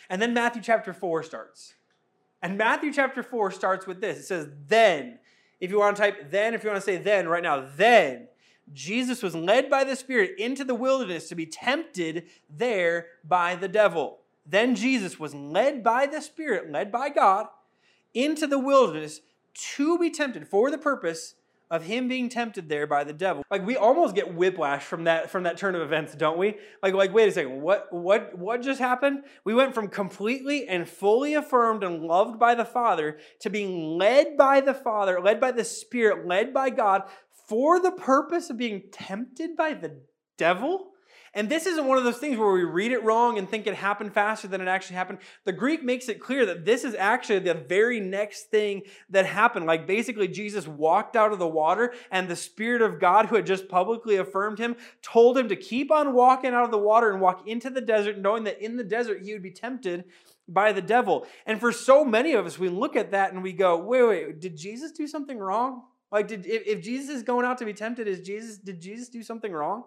And 0.09 0.21
then 0.21 0.33
Matthew 0.33 0.61
chapter 0.61 0.93
4 0.93 1.23
starts. 1.23 1.73
And 2.43 2.57
Matthew 2.57 2.91
chapter 2.91 3.23
4 3.23 3.51
starts 3.51 3.87
with 3.87 4.01
this 4.01 4.19
it 4.19 4.25
says, 4.25 4.49
Then, 4.67 5.19
if 5.61 5.71
you 5.71 5.79
want 5.79 5.95
to 5.95 6.01
type 6.01 6.29
then, 6.29 6.53
if 6.53 6.63
you 6.63 6.69
want 6.69 6.81
to 6.81 6.85
say 6.85 6.97
then 6.97 7.27
right 7.27 7.41
now, 7.41 7.65
then 7.75 8.27
Jesus 8.73 9.23
was 9.23 9.33
led 9.33 9.69
by 9.69 9.85
the 9.85 9.95
Spirit 9.95 10.37
into 10.37 10.65
the 10.65 10.75
wilderness 10.75 11.29
to 11.29 11.35
be 11.35 11.45
tempted 11.45 12.25
there 12.49 13.07
by 13.23 13.55
the 13.55 13.69
devil. 13.69 14.19
Then 14.45 14.75
Jesus 14.75 15.17
was 15.17 15.33
led 15.33 15.83
by 15.83 16.05
the 16.05 16.21
Spirit, 16.21 16.69
led 16.69 16.91
by 16.91 17.09
God, 17.09 17.47
into 18.13 18.45
the 18.45 18.59
wilderness 18.59 19.21
to 19.53 19.97
be 19.97 20.09
tempted 20.09 20.47
for 20.47 20.69
the 20.69 20.77
purpose 20.77 21.35
of 21.73 21.85
him 21.85 22.07
being 22.07 22.29
tempted 22.29 22.69
there 22.69 22.85
by 22.85 23.03
the 23.03 23.11
devil. 23.11 23.43
Like 23.49 23.65
we 23.65 23.75
almost 23.75 24.13
get 24.13 24.35
whiplash 24.35 24.83
from 24.83 25.05
that 25.05 25.31
from 25.31 25.41
that 25.43 25.57
turn 25.57 25.73
of 25.73 25.81
events, 25.81 26.13
don't 26.13 26.37
we? 26.37 26.57
Like 26.83 26.93
like 26.93 27.11
wait 27.11 27.29
a 27.29 27.31
second, 27.31 27.61
what 27.63 27.91
what 27.91 28.37
what 28.37 28.61
just 28.61 28.79
happened? 28.79 29.23
We 29.43 29.55
went 29.55 29.73
from 29.73 29.87
completely 29.87 30.67
and 30.67 30.87
fully 30.87 31.33
affirmed 31.33 31.83
and 31.83 32.03
loved 32.03 32.37
by 32.37 32.53
the 32.53 32.63
Father 32.63 33.17
to 33.39 33.49
being 33.49 33.97
led 33.97 34.37
by 34.37 34.61
the 34.61 34.75
Father, 34.75 35.19
led 35.19 35.41
by 35.41 35.51
the 35.51 35.63
Spirit, 35.63 36.27
led 36.27 36.53
by 36.53 36.69
God 36.69 37.03
for 37.47 37.79
the 37.79 37.91
purpose 37.91 38.51
of 38.51 38.57
being 38.57 38.83
tempted 38.91 39.57
by 39.57 39.73
the 39.73 39.99
devil? 40.37 40.92
And 41.35 41.49
this 41.49 41.65
isn't 41.65 41.87
one 41.87 41.97
of 41.97 42.03
those 42.03 42.19
things 42.19 42.37
where 42.37 42.51
we 42.51 42.63
read 42.63 42.91
it 42.91 43.03
wrong 43.03 43.39
and 43.39 43.49
think 43.49 43.65
it 43.65 43.73
happened 43.73 44.13
faster 44.13 44.47
than 44.47 44.61
it 44.61 44.67
actually 44.67 44.97
happened. 44.97 45.17
The 45.45 45.51
Greek 45.51 45.83
makes 45.83 46.07
it 46.07 46.19
clear 46.19 46.45
that 46.45 46.63
this 46.63 46.83
is 46.83 46.93
actually 46.93 47.39
the 47.39 47.55
very 47.55 47.99
next 47.99 48.51
thing 48.51 48.83
that 49.09 49.25
happened. 49.25 49.65
Like 49.65 49.87
basically, 49.87 50.27
Jesus 50.27 50.67
walked 50.67 51.15
out 51.15 51.33
of 51.33 51.39
the 51.39 51.47
water, 51.47 51.93
and 52.11 52.27
the 52.27 52.35
Spirit 52.35 52.83
of 52.83 52.99
God, 52.99 53.25
who 53.25 53.35
had 53.35 53.47
just 53.47 53.67
publicly 53.67 54.17
affirmed 54.17 54.59
him, 54.59 54.75
told 55.01 55.35
him 55.35 55.49
to 55.49 55.55
keep 55.55 55.91
on 55.91 56.13
walking 56.13 56.53
out 56.53 56.65
of 56.65 56.71
the 56.71 56.77
water 56.77 57.11
and 57.11 57.19
walk 57.19 57.47
into 57.47 57.71
the 57.71 57.81
desert, 57.81 58.19
knowing 58.19 58.43
that 58.43 58.61
in 58.61 58.77
the 58.77 58.83
desert 58.83 59.23
he 59.23 59.33
would 59.33 59.43
be 59.43 59.51
tempted 59.51 60.05
by 60.47 60.71
the 60.71 60.81
devil. 60.81 61.25
And 61.47 61.59
for 61.59 61.71
so 61.71 62.05
many 62.05 62.33
of 62.33 62.45
us, 62.45 62.59
we 62.59 62.69
look 62.69 62.95
at 62.95 63.11
that 63.11 63.33
and 63.33 63.41
we 63.41 63.53
go, 63.53 63.77
wait, 63.77 64.03
wait, 64.03 64.39
did 64.39 64.55
Jesus 64.55 64.91
do 64.91 65.07
something 65.07 65.39
wrong? 65.39 65.83
Like, 66.11 66.27
did 66.27 66.45
if, 66.45 66.67
if 66.67 66.83
Jesus 66.83 67.15
is 67.15 67.23
going 67.23 67.45
out 67.45 67.57
to 67.57 67.65
be 67.65 67.73
tempted, 67.73 68.07
is 68.07 68.21
Jesus 68.21 68.59
did 68.59 68.79
Jesus 68.79 69.09
do 69.09 69.23
something 69.23 69.51
wrong? 69.51 69.85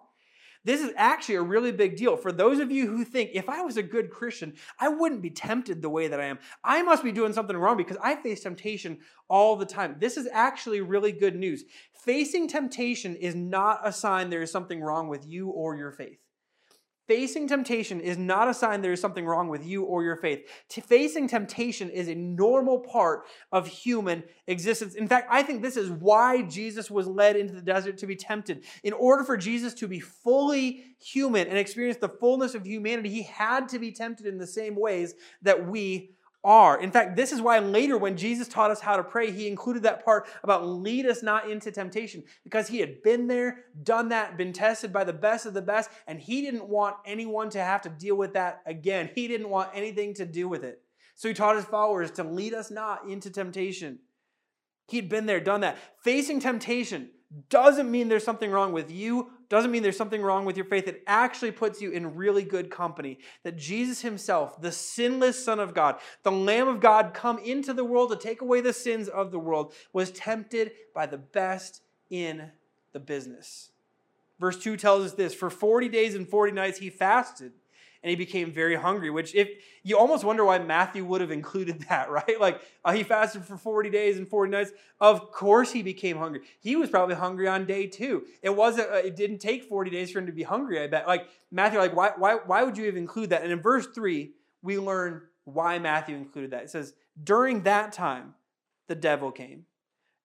This 0.67 0.81
is 0.81 0.91
actually 0.97 1.35
a 1.35 1.41
really 1.41 1.71
big 1.71 1.95
deal. 1.95 2.17
For 2.17 2.33
those 2.33 2.59
of 2.59 2.69
you 2.69 2.87
who 2.87 3.05
think, 3.05 3.31
if 3.33 3.47
I 3.47 3.61
was 3.61 3.77
a 3.77 3.81
good 3.83 4.09
Christian, 4.09 4.53
I 4.77 4.89
wouldn't 4.89 5.21
be 5.21 5.29
tempted 5.29 5.81
the 5.81 5.89
way 5.89 6.09
that 6.09 6.19
I 6.19 6.25
am. 6.25 6.39
I 6.61 6.83
must 6.83 7.05
be 7.05 7.13
doing 7.13 7.31
something 7.31 7.55
wrong 7.55 7.77
because 7.77 7.95
I 8.03 8.17
face 8.17 8.41
temptation 8.41 8.99
all 9.29 9.55
the 9.55 9.65
time. 9.65 9.95
This 9.97 10.17
is 10.17 10.27
actually 10.29 10.81
really 10.81 11.13
good 11.13 11.37
news. 11.37 11.63
Facing 12.03 12.49
temptation 12.49 13.15
is 13.15 13.33
not 13.33 13.79
a 13.87 13.93
sign 13.93 14.29
there 14.29 14.41
is 14.41 14.51
something 14.51 14.81
wrong 14.81 15.07
with 15.07 15.25
you 15.25 15.47
or 15.47 15.77
your 15.77 15.93
faith. 15.93 16.19
Facing 17.07 17.47
temptation 17.47 18.01
is 18.01 18.17
not 18.17 18.49
a 18.49 18.53
sign 18.53 18.81
there 18.81 18.91
is 18.91 18.99
something 18.99 19.25
wrong 19.25 19.47
with 19.47 19.65
you 19.65 19.83
or 19.83 20.03
your 20.03 20.17
faith. 20.17 20.45
Facing 20.69 21.29
temptation 21.29 21.89
is 21.89 22.09
a 22.09 22.15
normal 22.15 22.79
part 22.79 23.23
of 23.53 23.65
human 23.65 24.23
existence. 24.47 24.93
In 24.93 25.07
fact, 25.07 25.29
I 25.31 25.41
think 25.41 25.61
this 25.61 25.77
is 25.77 25.89
why 25.89 26.41
Jesus 26.41 26.91
was 26.91 27.07
led 27.07 27.37
into 27.37 27.53
the 27.53 27.61
desert 27.61 27.97
to 27.99 28.07
be 28.07 28.17
tempted. 28.17 28.65
In 28.83 28.91
order 28.91 29.23
for 29.23 29.37
Jesus 29.37 29.73
to 29.75 29.87
be 29.87 30.01
fully 30.01 30.83
human 30.99 31.47
and 31.47 31.57
experience 31.57 31.97
the 31.97 32.09
fullness 32.09 32.55
of 32.55 32.65
humanity, 32.65 33.09
he 33.09 33.23
had 33.23 33.69
to 33.69 33.79
be 33.79 33.93
tempted 33.93 34.25
in 34.25 34.37
the 34.37 34.47
same 34.47 34.75
ways 34.75 35.15
that 35.43 35.65
we 35.65 36.11
are. 36.43 36.79
In 36.79 36.91
fact, 36.91 37.15
this 37.15 37.31
is 37.31 37.41
why 37.41 37.59
later 37.59 37.97
when 37.97 38.15
Jesus 38.15 38.47
taught 38.47 38.71
us 38.71 38.79
how 38.79 38.97
to 38.97 39.03
pray, 39.03 39.31
he 39.31 39.47
included 39.47 39.83
that 39.83 40.05
part 40.05 40.27
about 40.43 40.65
lead 40.65 41.05
us 41.05 41.21
not 41.21 41.49
into 41.49 41.71
temptation 41.71 42.23
because 42.43 42.67
he 42.67 42.79
had 42.79 43.03
been 43.03 43.27
there, 43.27 43.65
done 43.83 44.09
that, 44.09 44.37
been 44.37 44.53
tested 44.53 44.93
by 44.93 45.03
the 45.03 45.13
best 45.13 45.45
of 45.45 45.53
the 45.53 45.61
best, 45.61 45.89
and 46.07 46.19
he 46.19 46.41
didn't 46.41 46.67
want 46.67 46.95
anyone 47.05 47.49
to 47.49 47.59
have 47.59 47.81
to 47.81 47.89
deal 47.89 48.15
with 48.15 48.33
that 48.33 48.61
again. 48.65 49.09
He 49.13 49.27
didn't 49.27 49.49
want 49.49 49.71
anything 49.73 50.13
to 50.15 50.25
do 50.25 50.47
with 50.47 50.63
it. 50.63 50.81
So 51.15 51.27
he 51.27 51.33
taught 51.33 51.55
his 51.55 51.65
followers 51.65 52.11
to 52.11 52.23
lead 52.23 52.53
us 52.53 52.69
not 52.69 53.09
into 53.09 53.29
temptation. 53.29 53.99
He'd 54.87 55.09
been 55.09 55.25
there, 55.25 55.39
done 55.39 55.61
that. 55.61 55.77
Facing 56.03 56.39
temptation 56.39 57.09
doesn't 57.49 57.91
mean 57.91 58.07
there's 58.07 58.23
something 58.23 58.51
wrong 58.51 58.71
with 58.71 58.89
you, 58.89 59.31
doesn't 59.49 59.71
mean 59.71 59.83
there's 59.83 59.97
something 59.97 60.21
wrong 60.21 60.45
with 60.45 60.57
your 60.57 60.65
faith. 60.65 60.87
It 60.87 61.03
actually 61.07 61.51
puts 61.51 61.81
you 61.81 61.91
in 61.91 62.15
really 62.15 62.43
good 62.43 62.69
company. 62.69 63.19
That 63.43 63.57
Jesus 63.57 64.01
himself, 64.01 64.61
the 64.61 64.71
sinless 64.71 65.43
Son 65.43 65.59
of 65.59 65.73
God, 65.73 65.99
the 66.23 66.31
Lamb 66.31 66.67
of 66.67 66.79
God, 66.79 67.13
come 67.13 67.39
into 67.39 67.73
the 67.73 67.85
world 67.85 68.09
to 68.11 68.17
take 68.17 68.41
away 68.41 68.61
the 68.61 68.73
sins 68.73 69.07
of 69.07 69.31
the 69.31 69.39
world, 69.39 69.73
was 69.93 70.11
tempted 70.11 70.71
by 70.93 71.05
the 71.05 71.17
best 71.17 71.81
in 72.09 72.51
the 72.91 72.99
business. 72.99 73.71
Verse 74.39 74.61
2 74.61 74.77
tells 74.77 75.05
us 75.05 75.13
this 75.13 75.33
For 75.33 75.49
40 75.49 75.89
days 75.89 76.15
and 76.15 76.27
40 76.27 76.51
nights 76.51 76.79
he 76.79 76.89
fasted 76.89 77.53
and 78.03 78.09
he 78.09 78.15
became 78.15 78.51
very 78.51 78.75
hungry 78.75 79.09
which 79.09 79.33
if 79.35 79.49
you 79.83 79.97
almost 79.97 80.23
wonder 80.23 80.43
why 80.45 80.59
matthew 80.59 81.05
would 81.05 81.21
have 81.21 81.31
included 81.31 81.81
that 81.89 82.09
right? 82.09 82.39
Like 82.39 82.61
uh, 82.83 82.93
he 82.93 83.03
fasted 83.03 83.43
for 83.43 83.57
40 83.57 83.89
days 83.89 84.17
and 84.17 84.27
40 84.27 84.51
nights. 84.51 84.71
Of 84.99 85.31
course 85.31 85.71
he 85.71 85.83
became 85.83 86.17
hungry. 86.17 86.41
He 86.59 86.75
was 86.75 86.89
probably 86.89 87.15
hungry 87.15 87.47
on 87.47 87.65
day 87.65 87.87
two. 87.87 88.25
It 88.41 88.55
wasn't 88.55 88.89
uh, 88.91 88.95
it 88.95 89.15
didn't 89.15 89.39
take 89.39 89.63
40 89.63 89.91
days 89.91 90.11
for 90.11 90.19
him 90.19 90.25
to 90.25 90.31
be 90.31 90.43
hungry 90.43 90.81
i 90.81 90.87
bet. 90.87 91.07
Like 91.07 91.27
matthew 91.51 91.79
like 91.79 91.95
why, 91.95 92.11
why, 92.17 92.35
why 92.45 92.63
would 92.63 92.77
you 92.77 92.85
even 92.85 92.99
include 92.99 93.29
that? 93.31 93.43
And 93.43 93.51
in 93.51 93.61
verse 93.61 93.87
3 93.87 94.31
we 94.61 94.77
learn 94.77 95.21
why 95.45 95.79
matthew 95.79 96.15
included 96.15 96.51
that. 96.51 96.63
It 96.63 96.69
says 96.69 96.93
during 97.21 97.63
that 97.63 97.91
time 97.91 98.35
the 98.87 98.95
devil 98.95 99.31
came. 99.31 99.65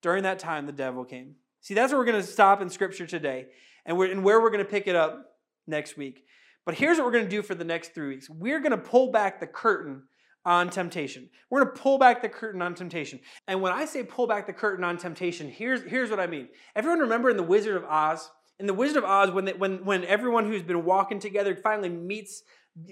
During 0.01 0.23
that 0.25 0.39
time 0.39 0.67
the 0.67 0.73
devil 0.73 1.05
came. 1.05 1.37
See 1.61 1.75
that's 1.75 1.93
where 1.93 2.01
we're 2.01 2.07
going 2.07 2.21
to 2.21 2.27
stop 2.27 2.61
in 2.61 2.71
scripture 2.71 3.07
today 3.07 3.47
and, 3.87 3.99
and 4.01 4.25
where 4.25 4.41
we're 4.41 4.51
going 4.51 4.65
to 4.65 4.71
pick 4.71 4.87
it 4.87 4.97
up 4.97 5.37
next 5.67 5.97
week 5.97 6.25
but 6.65 6.75
here's 6.75 6.99
what 6.99 7.07
we're 7.07 7.13
going 7.13 7.25
to 7.25 7.31
do 7.31 7.43
for 7.43 7.55
the 7.55 7.65
next 7.65 7.95
three 7.95 8.09
weeks 8.09 8.29
we're 8.31 8.61
going 8.61 8.73
to 8.73 8.79
pull 8.79 9.11
back 9.11 9.41
the 9.41 9.47
curtain 9.47 10.03
on 10.45 10.71
temptation. 10.71 11.29
We're 11.51 11.65
going 11.65 11.77
to 11.77 11.81
pull 11.81 11.99
back 11.99 12.21
the 12.23 12.29
curtain 12.29 12.63
on 12.63 12.75
temptation. 12.75 13.21
And 13.47 13.63
when 13.63 13.73
I 13.73 13.85
say 13.85 14.03
pull 14.03 14.27
back 14.27 14.47
the 14.47 14.53
curtain 14.53 14.85
on 14.85 14.99
temptation, 14.99 15.49
here's, 15.49 15.83
here's 15.83 16.11
what 16.11 16.19
I 16.19 16.27
mean. 16.27 16.49
Everyone 16.75 16.99
remember 16.99 17.31
in 17.31 17.37
The 17.37 17.43
Wizard 17.43 17.77
of 17.77 17.85
Oz? 17.85 18.29
In 18.59 18.67
The 18.67 18.75
Wizard 18.75 18.97
of 18.97 19.05
Oz, 19.05 19.31
when, 19.31 19.45
they, 19.45 19.53
when, 19.53 19.85
when 19.85 20.05
everyone 20.05 20.47
who's 20.47 20.63
been 20.63 20.85
walking 20.85 21.21
together 21.21 21.55
finally 21.55 21.89
meets 21.89 22.43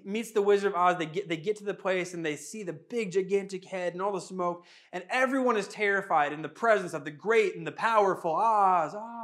meets 0.05 0.33
the 0.33 0.43
Wizard 0.43 0.73
of 0.73 0.77
Oz. 0.77 0.99
They 0.99 1.07
get, 1.07 1.29
they 1.29 1.39
get 1.39 1.57
to 1.57 1.65
the 1.65 1.75
place 1.75 2.13
and 2.13 2.25
they 2.25 2.37
see 2.37 2.63
the 2.63 2.73
big, 2.75 3.13
gigantic 3.13 3.65
head 3.65 3.95
and 3.95 4.03
all 4.03 4.13
the 4.13 4.21
smoke, 4.21 4.67
and 4.93 5.05
everyone 5.09 5.57
is 5.57 5.69
terrified 5.69 6.33
in 6.33 6.43
the 6.43 6.49
presence 6.49 6.93
of 6.93 7.05
the 7.05 7.11
great 7.11 7.57
and 7.57 7.67
the 7.67 7.73
powerful 7.73 8.35
Oz. 8.35 8.95
Oz 8.95 9.20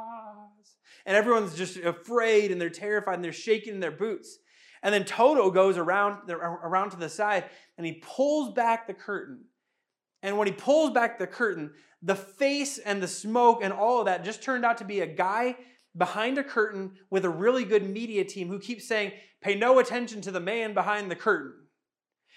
and 1.07 1.17
everyone's 1.17 1.55
just 1.55 1.77
afraid 1.79 2.51
and 2.51 2.61
they're 2.61 2.69
terrified 2.69 3.15
and 3.15 3.25
they're 3.25 3.33
shaking 3.33 3.75
in 3.75 3.81
their 3.81 3.93
boots. 3.93 4.39
And 4.83 4.93
then 4.93 5.05
Toto 5.05 5.51
goes 5.51 5.79
around, 5.79 6.31
around 6.31 6.91
to 6.91 6.97
the 6.97 7.09
side 7.09 7.45
and 7.79 7.87
he 7.87 8.03
pulls 8.05 8.53
back 8.53 8.87
the 8.87 8.95
curtain. 8.95 9.45
And 10.23 10.37
when 10.37 10.49
he 10.49 10.53
pulls 10.53 10.91
back 10.91 11.19
the 11.19 11.27
curtain, 11.27 11.71
the 12.03 12.17
face 12.17 12.79
and 12.79 13.03
the 13.03 13.09
smoke 13.09 13.61
and 13.63 13.73
all 13.73 14.01
of 14.01 14.07
that 14.07 14.25
just 14.25 14.43
turned 14.43 14.65
out 14.65 14.79
to 14.79 14.85
be 14.85 15.01
a 15.01 15.07
guy 15.07 15.57
behind 15.97 16.39
a 16.39 16.45
curtain 16.45 16.93
with 17.11 17.25
a 17.25 17.31
really 17.31 17.65
good 17.65 17.89
media 17.89 18.25
team 18.25 18.49
who 18.49 18.59
keeps 18.59 18.87
saying, 18.87 19.13
pay 19.41 19.55
no 19.55 19.79
attention 19.79 20.21
to 20.21 20.31
the 20.31 20.41
man 20.41 20.75
behind 20.75 21.11
the 21.11 21.17
curtain. 21.17 21.53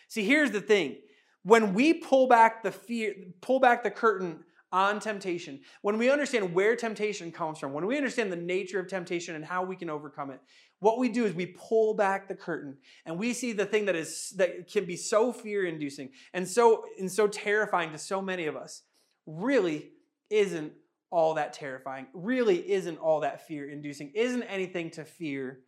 See, 0.08 0.24
here's 0.24 0.52
the 0.52 0.62
thing. 0.62 0.98
When 1.44 1.74
we 1.74 1.94
pull 1.94 2.28
back 2.28 2.64
the 2.64 2.72
fear, 2.72 3.16
pull 3.42 3.60
back 3.60 3.84
the 3.84 3.92
curtain 3.92 4.44
on 4.72 5.00
temptation, 5.00 5.60
when 5.82 5.98
we 5.98 6.12
understand 6.12 6.54
where 6.54 6.76
temptation 6.76 7.32
comes 7.32 7.58
from, 7.58 7.74
when 7.74 7.86
we 7.86 7.98
understand 7.98 8.32
the 8.32 8.36
nature 8.36 8.80
of 8.80 8.88
temptation 8.88 9.36
and 9.36 9.44
how 9.44 9.64
we 9.64 9.76
can 9.76 9.90
overcome 9.90 10.30
it, 10.30 10.40
what 10.80 11.00
we 11.00 11.10
do 11.10 11.26
is 11.26 11.34
we 11.34 11.48
pull 11.48 11.94
back 11.94 12.28
the 12.28 12.36
curtain 12.36 12.78
and 13.06 13.18
we 13.18 13.34
see 13.34 13.52
the 13.52 13.66
thing 13.66 13.86
that 13.86 13.96
is 13.96 14.34
that 14.38 14.72
can 14.72 14.86
be 14.86 14.96
so 14.96 15.34
fear-inducing 15.34 16.10
and 16.34 16.48
so 16.48 16.86
and 17.00 17.12
so 17.12 17.28
terrifying 17.28 17.92
to 17.92 17.98
so 17.98 18.22
many 18.22 18.46
of 18.46 18.56
us 18.56 18.84
really 19.26 19.92
isn't 20.30 20.72
all 21.12 21.34
that 21.34 21.54
terrifying, 21.54 22.08
really 22.14 22.72
isn't 22.72 22.98
all 23.00 23.22
that 23.22 23.48
fear-inducing, 23.48 24.12
isn't 24.14 24.44
anything 24.44 24.92
to 24.92 25.04
fear 25.04 25.60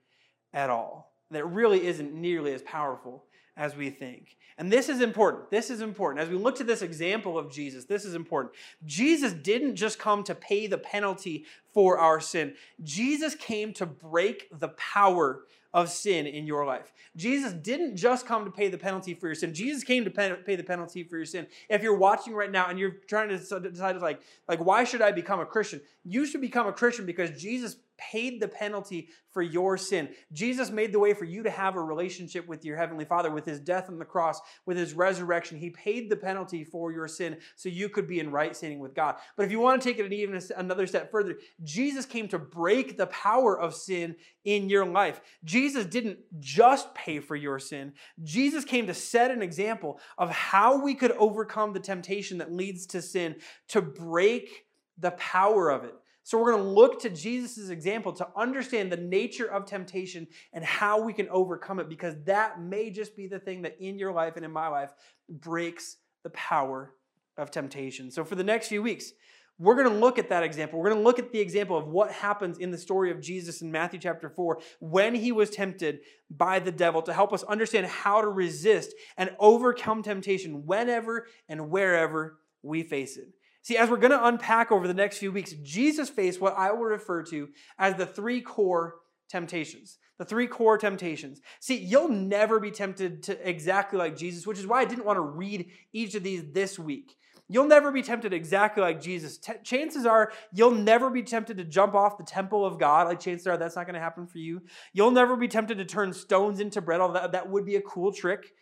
at 0.53 0.69
all. 0.69 1.15
That 1.31 1.45
really 1.45 1.87
isn't 1.87 2.13
nearly 2.13 2.53
as 2.53 2.61
powerful 2.61 3.25
as 3.57 3.75
we 3.75 3.89
think. 3.89 4.37
And 4.57 4.71
this 4.71 4.89
is 4.89 5.01
important. 5.01 5.49
This 5.49 5.69
is 5.69 5.81
important. 5.81 6.21
As 6.21 6.29
we 6.29 6.35
look 6.35 6.57
to 6.57 6.63
this 6.63 6.81
example 6.81 7.37
of 7.37 7.51
Jesus, 7.51 7.85
this 7.85 8.05
is 8.05 8.15
important. 8.15 8.53
Jesus 8.85 9.33
didn't 9.33 9.75
just 9.75 9.99
come 9.99 10.23
to 10.23 10.35
pay 10.35 10.67
the 10.67 10.77
penalty 10.77 11.45
for 11.73 11.97
our 11.97 12.19
sin, 12.19 12.53
Jesus 12.83 13.33
came 13.33 13.73
to 13.73 13.85
break 13.85 14.47
the 14.59 14.69
power 14.69 15.43
of 15.73 15.89
sin 15.89 16.27
in 16.27 16.45
your 16.45 16.65
life. 16.65 16.91
Jesus 17.15 17.53
didn't 17.53 17.95
just 17.95 18.25
come 18.25 18.43
to 18.45 18.51
pay 18.51 18.67
the 18.67 18.77
penalty 18.77 19.13
for 19.13 19.27
your 19.27 19.35
sin. 19.35 19.53
Jesus 19.53 19.83
came 19.83 20.03
to 20.03 20.11
pay 20.11 20.55
the 20.55 20.63
penalty 20.63 21.03
for 21.03 21.17
your 21.17 21.25
sin. 21.25 21.47
If 21.69 21.81
you're 21.81 21.97
watching 21.97 22.33
right 22.33 22.51
now 22.51 22.67
and 22.67 22.77
you're 22.77 22.97
trying 23.07 23.29
to 23.29 23.37
decide 23.37 24.01
like 24.01 24.21
like 24.47 24.63
why 24.63 24.83
should 24.83 25.01
I 25.01 25.11
become 25.11 25.39
a 25.39 25.45
Christian? 25.45 25.81
You 26.03 26.25
should 26.25 26.41
become 26.41 26.67
a 26.67 26.73
Christian 26.73 27.05
because 27.05 27.41
Jesus 27.41 27.77
paid 28.11 28.41
the 28.41 28.47
penalty 28.47 29.09
for 29.29 29.41
your 29.41 29.77
sin. 29.77 30.09
Jesus 30.33 30.69
made 30.69 30.91
the 30.91 30.99
way 30.99 31.13
for 31.13 31.25
you 31.25 31.43
to 31.43 31.49
have 31.49 31.75
a 31.75 31.83
relationship 31.83 32.47
with 32.47 32.65
your 32.65 32.75
Heavenly 32.75 33.05
Father 33.05 33.31
with 33.31 33.45
His 33.45 33.59
death 33.59 33.89
on 33.89 33.99
the 33.99 34.05
cross, 34.05 34.41
with 34.65 34.77
His 34.77 34.93
resurrection. 34.93 35.57
He 35.57 35.69
paid 35.69 36.09
the 36.09 36.15
penalty 36.15 36.63
for 36.63 36.91
your 36.91 37.07
sin 37.07 37.37
so 37.55 37.69
you 37.69 37.89
could 37.89 38.07
be 38.07 38.19
in 38.19 38.31
right 38.31 38.55
standing 38.55 38.79
with 38.79 38.95
God. 38.95 39.15
But 39.37 39.45
if 39.45 39.51
you 39.51 39.59
want 39.59 39.81
to 39.81 39.87
take 39.87 39.99
it 39.99 40.11
even 40.11 40.41
another 40.57 40.87
step 40.87 41.11
further, 41.11 41.37
Jesus 41.63 42.05
came 42.05 42.27
to 42.29 42.39
break 42.39 42.97
the 42.97 43.07
power 43.07 43.59
of 43.59 43.75
sin 43.75 44.15
in 44.43 44.69
your 44.69 44.85
life. 44.85 45.21
Jesus 45.43 45.85
didn't 45.85 46.19
just 46.39 46.93
pay 46.95 47.19
for 47.19 47.35
your 47.35 47.59
sin, 47.59 47.93
Jesus 48.23 48.65
came 48.65 48.87
to 48.87 48.93
set 48.93 49.31
an 49.31 49.41
example 49.41 49.99
of 50.17 50.29
how 50.31 50.83
we 50.83 50.95
could 50.95 51.11
overcome 51.11 51.73
the 51.73 51.79
temptation 51.79 52.39
that 52.39 52.51
leads 52.51 52.85
to 52.87 53.01
sin 53.01 53.35
to 53.69 53.81
break 53.81 54.65
the 54.97 55.11
power 55.11 55.69
of 55.69 55.83
it. 55.83 55.95
So 56.23 56.37
we're 56.37 56.51
going 56.51 56.63
to 56.63 56.69
look 56.69 57.01
to 57.01 57.09
Jesus' 57.09 57.69
example 57.69 58.13
to 58.13 58.27
understand 58.37 58.91
the 58.91 58.97
nature 58.97 59.51
of 59.51 59.65
temptation 59.65 60.27
and 60.53 60.63
how 60.63 61.01
we 61.01 61.13
can 61.13 61.27
overcome 61.29 61.79
it 61.79 61.89
because 61.89 62.15
that 62.25 62.61
may 62.61 62.91
just 62.91 63.15
be 63.15 63.27
the 63.27 63.39
thing 63.39 63.63
that 63.63 63.77
in 63.79 63.97
your 63.97 64.11
life 64.11 64.35
and 64.35 64.45
in 64.45 64.51
my 64.51 64.67
life 64.67 64.93
breaks 65.29 65.97
the 66.23 66.29
power 66.31 66.93
of 67.37 67.49
temptation. 67.49 68.11
So 68.11 68.23
for 68.23 68.35
the 68.35 68.43
next 68.43 68.67
few 68.67 68.83
weeks, 68.83 69.13
we're 69.57 69.75
going 69.75 69.89
to 69.89 69.99
look 69.99 70.17
at 70.17 70.29
that 70.29 70.43
example. 70.43 70.79
We're 70.79 70.89
going 70.89 71.01
to 71.01 71.03
look 71.03 71.19
at 71.19 71.31
the 71.31 71.39
example 71.39 71.77
of 71.77 71.87
what 71.87 72.11
happens 72.11 72.57
in 72.57 72.71
the 72.71 72.77
story 72.77 73.11
of 73.11 73.21
Jesus 73.21 73.61
in 73.61 73.71
Matthew 73.71 73.99
chapter 73.99 74.29
4 74.29 74.59
when 74.79 75.13
he 75.13 75.31
was 75.31 75.51
tempted 75.51 75.99
by 76.29 76.59
the 76.59 76.71
devil 76.71 77.01
to 77.03 77.13
help 77.13 77.31
us 77.31 77.43
understand 77.43 77.85
how 77.85 78.21
to 78.21 78.27
resist 78.27 78.93
and 79.17 79.29
overcome 79.39 80.01
temptation 80.01 80.65
whenever 80.65 81.27
and 81.47 81.69
wherever 81.69 82.39
we 82.63 82.81
face 82.81 83.17
it. 83.17 83.27
See, 83.63 83.77
as 83.77 83.89
we're 83.89 83.97
going 83.97 84.11
to 84.11 84.25
unpack 84.25 84.71
over 84.71 84.87
the 84.87 84.93
next 84.93 85.17
few 85.17 85.31
weeks, 85.31 85.53
Jesus 85.61 86.09
faced 86.09 86.41
what 86.41 86.57
I 86.57 86.71
will 86.71 86.85
refer 86.85 87.23
to 87.23 87.49
as 87.77 87.95
the 87.95 88.05
three 88.05 88.41
core 88.41 88.95
temptations. 89.29 89.97
The 90.17 90.25
three 90.25 90.47
core 90.47 90.77
temptations. 90.77 91.41
See, 91.59 91.77
you'll 91.77 92.09
never 92.09 92.59
be 92.59 92.71
tempted 92.71 93.23
to 93.23 93.49
exactly 93.49 93.97
like 93.97 94.15
Jesus, 94.15 94.45
which 94.45 94.59
is 94.59 94.67
why 94.67 94.81
I 94.81 94.85
didn't 94.85 95.05
want 95.05 95.17
to 95.17 95.21
read 95.21 95.71
each 95.93 96.15
of 96.15 96.23
these 96.23 96.43
this 96.51 96.77
week. 96.77 97.15
You'll 97.47 97.67
never 97.67 97.91
be 97.91 98.01
tempted 98.01 98.31
exactly 98.31 98.81
like 98.81 99.01
Jesus. 99.01 99.37
T- 99.37 99.53
chances 99.63 100.05
are 100.05 100.31
you'll 100.53 100.71
never 100.71 101.09
be 101.09 101.21
tempted 101.21 101.57
to 101.57 101.65
jump 101.65 101.95
off 101.95 102.17
the 102.17 102.23
temple 102.23 102.65
of 102.65 102.79
God. 102.79 103.07
Like 103.07 103.19
chances 103.19 103.45
are 103.45 103.57
that's 103.57 103.75
not 103.75 103.87
going 103.87 103.95
to 103.95 103.99
happen 103.99 104.25
for 104.25 104.37
you. 104.37 104.61
You'll 104.93 105.11
never 105.11 105.35
be 105.35 105.49
tempted 105.49 105.77
to 105.79 105.85
turn 105.85 106.13
stones 106.13 106.61
into 106.61 106.79
bread. 106.79 107.01
Although 107.01 107.19
that, 107.19 107.33
that 107.33 107.49
would 107.49 107.65
be 107.65 107.75
a 107.75 107.81
cool 107.81 108.13
trick. 108.13 108.53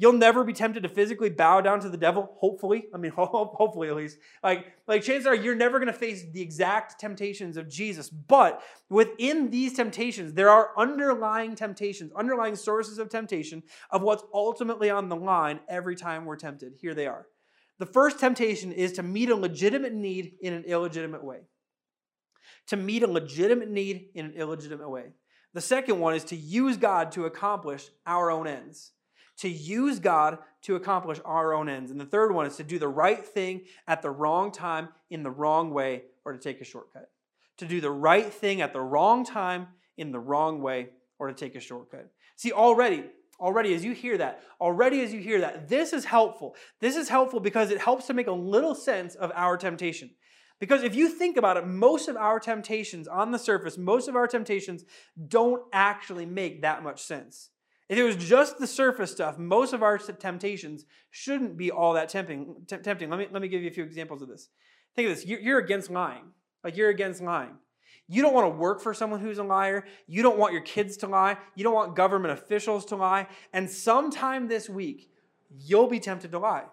You'll 0.00 0.12
never 0.12 0.44
be 0.44 0.52
tempted 0.52 0.84
to 0.84 0.88
physically 0.88 1.28
bow 1.28 1.60
down 1.60 1.80
to 1.80 1.88
the 1.88 1.96
devil, 1.96 2.36
hopefully. 2.38 2.86
I 2.94 2.98
mean, 2.98 3.10
hopefully 3.16 3.88
at 3.88 3.96
least. 3.96 4.18
Like, 4.44 4.72
like 4.86 5.02
chances 5.02 5.26
are 5.26 5.34
you're 5.34 5.56
never 5.56 5.80
going 5.80 5.92
to 5.92 5.98
face 5.98 6.24
the 6.32 6.40
exact 6.40 7.00
temptations 7.00 7.56
of 7.56 7.68
Jesus. 7.68 8.08
But 8.08 8.62
within 8.88 9.50
these 9.50 9.74
temptations, 9.74 10.34
there 10.34 10.50
are 10.50 10.70
underlying 10.78 11.56
temptations, 11.56 12.12
underlying 12.14 12.54
sources 12.54 12.98
of 12.98 13.08
temptation 13.08 13.64
of 13.90 14.02
what's 14.02 14.22
ultimately 14.32 14.88
on 14.88 15.08
the 15.08 15.16
line 15.16 15.58
every 15.68 15.96
time 15.96 16.24
we're 16.24 16.36
tempted. 16.36 16.74
Here 16.80 16.94
they 16.94 17.08
are. 17.08 17.26
The 17.80 17.86
first 17.86 18.20
temptation 18.20 18.70
is 18.70 18.92
to 18.94 19.02
meet 19.02 19.30
a 19.30 19.36
legitimate 19.36 19.94
need 19.94 20.34
in 20.40 20.52
an 20.52 20.62
illegitimate 20.64 21.24
way. 21.24 21.40
To 22.68 22.76
meet 22.76 23.02
a 23.02 23.08
legitimate 23.08 23.68
need 23.68 24.10
in 24.14 24.26
an 24.26 24.32
illegitimate 24.34 24.88
way. 24.88 25.06
The 25.54 25.60
second 25.60 25.98
one 25.98 26.14
is 26.14 26.24
to 26.24 26.36
use 26.36 26.76
God 26.76 27.10
to 27.12 27.24
accomplish 27.24 27.88
our 28.06 28.30
own 28.30 28.46
ends. 28.46 28.92
To 29.38 29.48
use 29.48 29.98
God 30.00 30.38
to 30.62 30.76
accomplish 30.76 31.20
our 31.24 31.54
own 31.54 31.68
ends. 31.68 31.90
And 31.90 32.00
the 32.00 32.04
third 32.04 32.34
one 32.34 32.46
is 32.46 32.56
to 32.56 32.64
do 32.64 32.78
the 32.78 32.88
right 32.88 33.24
thing 33.24 33.62
at 33.86 34.02
the 34.02 34.10
wrong 34.10 34.50
time 34.50 34.88
in 35.10 35.22
the 35.22 35.30
wrong 35.30 35.70
way 35.70 36.02
or 36.24 36.32
to 36.32 36.38
take 36.38 36.60
a 36.60 36.64
shortcut. 36.64 37.10
To 37.58 37.66
do 37.66 37.80
the 37.80 37.90
right 37.90 38.32
thing 38.32 38.60
at 38.60 38.72
the 38.72 38.80
wrong 38.80 39.24
time 39.24 39.68
in 39.96 40.12
the 40.12 40.18
wrong 40.18 40.60
way 40.60 40.90
or 41.18 41.28
to 41.28 41.34
take 41.34 41.54
a 41.54 41.60
shortcut. 41.60 42.10
See, 42.36 42.52
already, 42.52 43.04
already 43.40 43.74
as 43.74 43.84
you 43.84 43.92
hear 43.92 44.18
that, 44.18 44.42
already 44.60 45.02
as 45.02 45.12
you 45.12 45.20
hear 45.20 45.40
that, 45.40 45.68
this 45.68 45.92
is 45.92 46.04
helpful. 46.04 46.54
This 46.80 46.96
is 46.96 47.08
helpful 47.08 47.40
because 47.40 47.70
it 47.70 47.80
helps 47.80 48.06
to 48.06 48.14
make 48.14 48.26
a 48.26 48.32
little 48.32 48.74
sense 48.74 49.14
of 49.14 49.30
our 49.34 49.56
temptation. 49.56 50.10
Because 50.60 50.82
if 50.82 50.96
you 50.96 51.08
think 51.08 51.36
about 51.36 51.56
it, 51.56 51.66
most 51.66 52.08
of 52.08 52.16
our 52.16 52.40
temptations 52.40 53.06
on 53.06 53.30
the 53.30 53.38
surface, 53.38 53.78
most 53.78 54.08
of 54.08 54.16
our 54.16 54.26
temptations 54.26 54.84
don't 55.28 55.62
actually 55.72 56.26
make 56.26 56.62
that 56.62 56.82
much 56.82 57.02
sense. 57.02 57.50
If 57.88 57.96
it 57.96 58.02
was 58.02 58.16
just 58.16 58.58
the 58.58 58.66
surface 58.66 59.10
stuff, 59.10 59.38
most 59.38 59.72
of 59.72 59.82
our 59.82 59.96
temptations 59.96 60.84
shouldn't 61.10 61.56
be 61.56 61.70
all 61.70 61.94
that 61.94 62.10
tempting. 62.10 62.66
tempting. 62.66 63.08
Let 63.08 63.18
me, 63.18 63.28
let 63.30 63.40
me 63.40 63.48
give 63.48 63.62
you 63.62 63.68
a 63.68 63.72
few 63.72 63.84
examples 63.84 64.20
of 64.20 64.28
this. 64.28 64.50
Think 64.94 65.08
of 65.08 65.16
this 65.16 65.24
you're, 65.24 65.58
against 65.58 65.90
lying. 65.90 66.32
Like 66.62 66.76
you're 66.76 66.90
against 66.90 67.22
lying. 67.22 67.56
You 68.06 68.22
don't 68.22 68.34
want 68.34 68.52
to 68.52 68.58
work 68.58 68.80
for 68.80 68.92
someone 68.92 69.20
who's 69.20 69.38
a 69.38 69.44
liar. 69.44 69.84
You 70.06 70.22
don't 70.22 70.38
want 70.38 70.52
your 70.52 70.62
kids 70.62 70.96
to 70.98 71.06
lie. 71.06 71.38
You 71.54 71.64
don't 71.64 71.74
want 71.74 71.94
government 71.94 72.32
officials 72.32 72.84
to 72.86 72.96
lie. 72.96 73.26
And 73.52 73.70
sometime 73.70 74.48
this 74.48 74.68
week, 74.68 75.10
you'll 75.50 75.88
be 75.88 76.00
tempted 76.00 76.30
to 76.32 76.38
lie. 76.38 76.64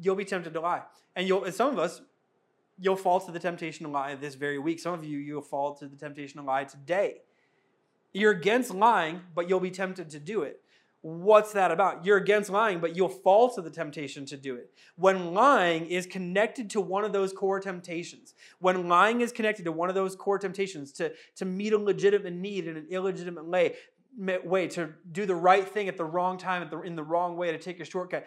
You'll 0.00 0.16
be 0.16 0.24
tempted 0.24 0.54
to 0.54 0.60
lie. 0.60 0.82
And 1.16 1.26
you'll, 1.28 1.44
and 1.44 1.54
some 1.54 1.70
of 1.70 1.78
us, 1.78 2.00
you'll 2.78 2.96
fall 2.96 3.20
to 3.20 3.32
the 3.32 3.38
temptation 3.38 3.86
to 3.86 3.92
lie 3.92 4.14
this 4.14 4.34
very 4.34 4.58
week. 4.58 4.80
Some 4.80 4.94
of 4.94 5.04
you, 5.04 5.18
you'll 5.18 5.42
fall 5.42 5.74
to 5.76 5.86
the 5.86 5.96
temptation 5.96 6.40
to 6.40 6.46
lie 6.46 6.64
today. 6.64 7.22
You're 8.14 8.30
against 8.30 8.72
lying, 8.72 9.20
but 9.34 9.48
you'll 9.48 9.60
be 9.60 9.70
tempted 9.70 10.08
to 10.10 10.20
do 10.20 10.42
it. 10.42 10.60
What's 11.02 11.52
that 11.52 11.70
about? 11.70 12.06
You're 12.06 12.16
against 12.16 12.48
lying, 12.48 12.80
but 12.80 12.96
you'll 12.96 13.10
fall 13.10 13.50
to 13.50 13.60
the 13.60 13.68
temptation 13.68 14.24
to 14.24 14.38
do 14.38 14.54
it. 14.54 14.70
When 14.96 15.34
lying 15.34 15.84
is 15.84 16.06
connected 16.06 16.70
to 16.70 16.80
one 16.80 17.04
of 17.04 17.12
those 17.12 17.30
core 17.34 17.60
temptations, 17.60 18.32
when 18.58 18.88
lying 18.88 19.20
is 19.20 19.30
connected 19.30 19.66
to 19.66 19.72
one 19.72 19.90
of 19.90 19.94
those 19.94 20.16
core 20.16 20.38
temptations 20.38 20.92
to, 20.92 21.12
to 21.36 21.44
meet 21.44 21.74
a 21.74 21.78
legitimate 21.78 22.32
need 22.32 22.66
in 22.66 22.78
an 22.78 22.86
illegitimate 22.88 23.44
way, 23.44 23.74
way, 24.16 24.68
to 24.68 24.94
do 25.12 25.26
the 25.26 25.34
right 25.34 25.68
thing 25.68 25.88
at 25.88 25.98
the 25.98 26.04
wrong 26.06 26.38
time, 26.38 26.66
the, 26.70 26.80
in 26.80 26.96
the 26.96 27.02
wrong 27.02 27.36
way, 27.36 27.52
to 27.52 27.58
take 27.58 27.80
a 27.80 27.84
shortcut, 27.84 28.26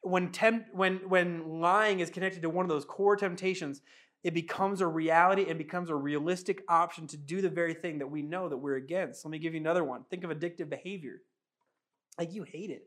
when, 0.00 0.32
when, 0.72 1.00
when 1.08 1.60
lying 1.60 2.00
is 2.00 2.08
connected 2.08 2.40
to 2.40 2.48
one 2.48 2.64
of 2.64 2.70
those 2.70 2.86
core 2.86 3.16
temptations, 3.16 3.82
it 4.24 4.32
becomes 4.32 4.80
a 4.80 4.86
reality 4.86 5.46
and 5.48 5.58
becomes 5.58 5.90
a 5.90 5.94
realistic 5.94 6.62
option 6.68 7.06
to 7.08 7.16
do 7.18 7.42
the 7.42 7.50
very 7.50 7.74
thing 7.74 7.98
that 7.98 8.10
we 8.10 8.22
know 8.22 8.48
that 8.48 8.56
we're 8.56 8.76
against. 8.76 9.24
Let 9.24 9.30
me 9.30 9.38
give 9.38 9.52
you 9.52 9.60
another 9.60 9.84
one. 9.84 10.04
Think 10.10 10.24
of 10.24 10.30
addictive 10.30 10.70
behavior. 10.70 11.20
Like 12.18 12.32
you 12.32 12.42
hate 12.42 12.70
it. 12.70 12.86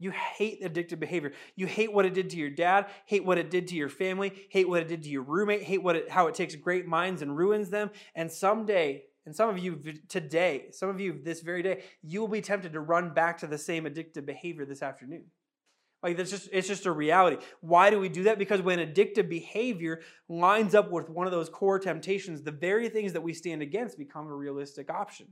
You 0.00 0.10
hate 0.10 0.62
addictive 0.62 0.98
behavior. 0.98 1.32
You 1.54 1.68
hate 1.68 1.92
what 1.92 2.04
it 2.04 2.14
did 2.14 2.30
to 2.30 2.36
your 2.36 2.50
dad, 2.50 2.86
hate 3.06 3.24
what 3.24 3.38
it 3.38 3.50
did 3.50 3.68
to 3.68 3.76
your 3.76 3.88
family, 3.88 4.32
hate 4.50 4.68
what 4.68 4.80
it 4.82 4.88
did 4.88 5.04
to 5.04 5.08
your 5.08 5.22
roommate, 5.22 5.62
hate 5.62 5.80
what 5.82 5.94
it, 5.94 6.10
how 6.10 6.26
it 6.26 6.34
takes 6.34 6.56
great 6.56 6.88
minds 6.88 7.22
and 7.22 7.36
ruins 7.36 7.70
them. 7.70 7.90
And 8.16 8.32
someday, 8.32 9.04
and 9.24 9.36
some 9.36 9.48
of 9.48 9.58
you 9.60 9.80
today, 10.08 10.70
some 10.72 10.88
of 10.88 11.00
you 11.00 11.20
this 11.22 11.42
very 11.42 11.62
day, 11.62 11.84
you 12.02 12.20
will 12.20 12.26
be 12.26 12.40
tempted 12.40 12.72
to 12.72 12.80
run 12.80 13.14
back 13.14 13.38
to 13.38 13.46
the 13.46 13.58
same 13.58 13.84
addictive 13.84 14.26
behavior 14.26 14.64
this 14.64 14.82
afternoon. 14.82 15.26
Like 16.02 16.16
that's 16.16 16.30
just 16.30 16.48
it's 16.52 16.66
just 16.68 16.86
a 16.86 16.92
reality. 16.92 17.36
Why 17.60 17.90
do 17.90 18.00
we 18.00 18.08
do 18.08 18.24
that? 18.24 18.38
Because 18.38 18.60
when 18.60 18.78
addictive 18.78 19.28
behavior 19.28 20.00
lines 20.28 20.74
up 20.74 20.90
with 20.90 21.08
one 21.08 21.26
of 21.26 21.32
those 21.32 21.48
core 21.48 21.78
temptations, 21.78 22.42
the 22.42 22.50
very 22.50 22.88
things 22.88 23.12
that 23.12 23.22
we 23.22 23.34
stand 23.34 23.62
against 23.62 23.98
become 23.98 24.26
a 24.26 24.34
realistic 24.34 24.90
option. 24.90 25.28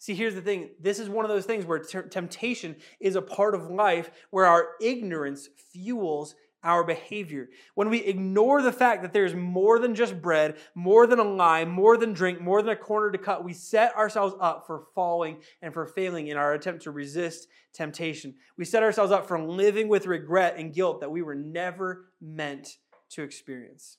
See, 0.00 0.14
here's 0.14 0.36
the 0.36 0.40
thing. 0.40 0.70
This 0.80 1.00
is 1.00 1.08
one 1.08 1.24
of 1.24 1.28
those 1.28 1.44
things 1.44 1.64
where 1.64 1.80
t- 1.80 2.08
temptation 2.08 2.76
is 3.00 3.16
a 3.16 3.22
part 3.22 3.56
of 3.56 3.68
life 3.68 4.12
where 4.30 4.46
our 4.46 4.68
ignorance 4.80 5.48
fuels 5.72 6.36
our 6.62 6.84
behavior. 6.84 7.48
When 7.74 7.88
we 7.88 7.98
ignore 7.98 8.62
the 8.62 8.72
fact 8.72 9.02
that 9.02 9.12
there's 9.12 9.34
more 9.34 9.78
than 9.78 9.94
just 9.94 10.20
bread, 10.20 10.56
more 10.74 11.06
than 11.06 11.18
a 11.18 11.24
lie, 11.24 11.64
more 11.64 11.96
than 11.96 12.12
drink, 12.12 12.40
more 12.40 12.62
than 12.62 12.72
a 12.72 12.76
corner 12.76 13.10
to 13.10 13.18
cut, 13.18 13.44
we 13.44 13.52
set 13.52 13.96
ourselves 13.96 14.34
up 14.40 14.66
for 14.66 14.86
falling 14.94 15.38
and 15.62 15.72
for 15.72 15.86
failing 15.86 16.28
in 16.28 16.36
our 16.36 16.54
attempt 16.54 16.82
to 16.82 16.90
resist 16.90 17.48
temptation. 17.72 18.34
We 18.56 18.64
set 18.64 18.82
ourselves 18.82 19.12
up 19.12 19.28
for 19.28 19.40
living 19.40 19.88
with 19.88 20.06
regret 20.06 20.56
and 20.56 20.74
guilt 20.74 21.00
that 21.00 21.10
we 21.10 21.22
were 21.22 21.34
never 21.34 22.06
meant 22.20 22.76
to 23.10 23.22
experience. 23.22 23.98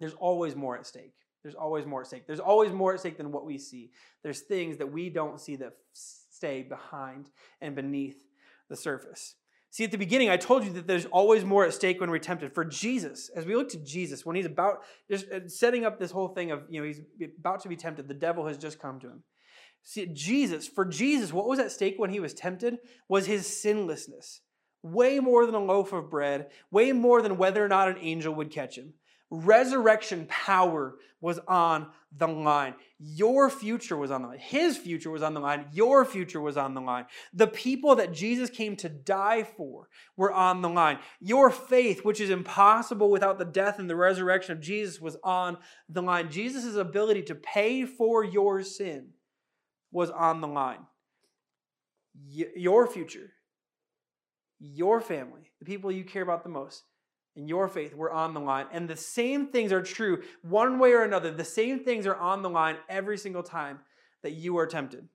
There's 0.00 0.14
always 0.14 0.54
more 0.54 0.76
at 0.76 0.86
stake. 0.86 1.14
There's 1.42 1.54
always 1.54 1.86
more 1.86 2.02
at 2.02 2.08
stake. 2.08 2.26
There's 2.26 2.40
always 2.40 2.72
more 2.72 2.92
at 2.92 3.00
stake 3.00 3.16
than 3.16 3.32
what 3.32 3.46
we 3.46 3.58
see. 3.58 3.90
There's 4.22 4.40
things 4.40 4.76
that 4.78 4.92
we 4.92 5.08
don't 5.08 5.40
see 5.40 5.56
that 5.56 5.72
stay 5.92 6.62
behind 6.62 7.30
and 7.60 7.74
beneath 7.74 8.22
the 8.68 8.76
surface. 8.76 9.34
See, 9.70 9.84
at 9.84 9.90
the 9.90 9.98
beginning, 9.98 10.30
I 10.30 10.38
told 10.38 10.64
you 10.64 10.72
that 10.72 10.86
there's 10.86 11.04
always 11.06 11.44
more 11.44 11.64
at 11.64 11.74
stake 11.74 12.00
when 12.00 12.10
we're 12.10 12.18
tempted. 12.18 12.54
For 12.54 12.64
Jesus, 12.64 13.28
as 13.36 13.44
we 13.44 13.54
look 13.54 13.68
to 13.70 13.84
Jesus, 13.84 14.24
when 14.24 14.34
he's 14.34 14.46
about 14.46 14.78
just 15.10 15.30
uh, 15.30 15.46
setting 15.46 15.84
up 15.84 15.98
this 15.98 16.10
whole 16.10 16.28
thing 16.28 16.50
of, 16.50 16.62
you 16.70 16.80
know, 16.80 16.86
he's 16.86 17.00
about 17.38 17.60
to 17.62 17.68
be 17.68 17.76
tempted, 17.76 18.08
the 18.08 18.14
devil 18.14 18.46
has 18.46 18.56
just 18.56 18.80
come 18.80 18.98
to 19.00 19.08
him. 19.08 19.22
See, 19.82 20.06
Jesus, 20.06 20.66
for 20.66 20.84
Jesus, 20.84 21.32
what 21.32 21.46
was 21.46 21.58
at 21.58 21.70
stake 21.70 21.94
when 21.98 22.10
he 22.10 22.20
was 22.20 22.34
tempted 22.34 22.78
was 23.08 23.26
his 23.26 23.46
sinlessness. 23.46 24.40
Way 24.82 25.18
more 25.18 25.44
than 25.44 25.54
a 25.54 25.64
loaf 25.64 25.92
of 25.92 26.10
bread, 26.10 26.48
way 26.70 26.92
more 26.92 27.20
than 27.20 27.36
whether 27.36 27.64
or 27.64 27.68
not 27.68 27.88
an 27.88 27.98
angel 28.00 28.34
would 28.34 28.50
catch 28.50 28.78
him. 28.78 28.94
Resurrection 29.30 30.26
power 30.28 30.96
was 31.20 31.38
on 31.46 31.88
the 32.16 32.26
line. 32.26 32.74
Your 32.98 33.50
future 33.50 33.96
was 33.96 34.10
on 34.10 34.22
the 34.22 34.28
line. 34.28 34.38
His 34.38 34.78
future 34.78 35.10
was 35.10 35.22
on 35.22 35.34
the 35.34 35.40
line. 35.40 35.66
Your 35.72 36.04
future 36.04 36.40
was 36.40 36.56
on 36.56 36.74
the 36.74 36.80
line. 36.80 37.06
The 37.34 37.46
people 37.46 37.96
that 37.96 38.12
Jesus 38.12 38.48
came 38.48 38.76
to 38.76 38.88
die 38.88 39.42
for 39.42 39.88
were 40.16 40.32
on 40.32 40.62
the 40.62 40.68
line. 40.68 40.98
Your 41.20 41.50
faith, 41.50 42.04
which 42.04 42.20
is 42.20 42.30
impossible 42.30 43.10
without 43.10 43.38
the 43.38 43.44
death 43.44 43.78
and 43.78 43.90
the 43.90 43.96
resurrection 43.96 44.52
of 44.52 44.60
Jesus, 44.60 45.00
was 45.00 45.16
on 45.22 45.58
the 45.88 46.02
line. 46.02 46.30
Jesus' 46.30 46.76
ability 46.76 47.22
to 47.24 47.34
pay 47.34 47.84
for 47.84 48.24
your 48.24 48.62
sin 48.62 49.08
was 49.90 50.10
on 50.10 50.40
the 50.40 50.48
line. 50.48 50.86
Your 52.24 52.86
future, 52.86 53.32
your 54.58 55.00
family, 55.00 55.50
the 55.58 55.66
people 55.66 55.92
you 55.92 56.04
care 56.04 56.22
about 56.22 56.42
the 56.42 56.48
most, 56.48 56.84
and 57.38 57.48
your 57.48 57.68
faith 57.68 57.94
were 57.94 58.12
on 58.12 58.34
the 58.34 58.40
line. 58.40 58.66
And 58.72 58.88
the 58.88 58.96
same 58.96 59.46
things 59.46 59.72
are 59.72 59.80
true 59.80 60.22
one 60.42 60.78
way 60.78 60.92
or 60.92 61.04
another. 61.04 61.30
The 61.30 61.44
same 61.44 61.84
things 61.84 62.06
are 62.06 62.16
on 62.16 62.42
the 62.42 62.50
line 62.50 62.76
every 62.88 63.16
single 63.16 63.44
time 63.44 63.78
that 64.22 64.32
you 64.32 64.58
are 64.58 64.66
tempted. 64.66 65.08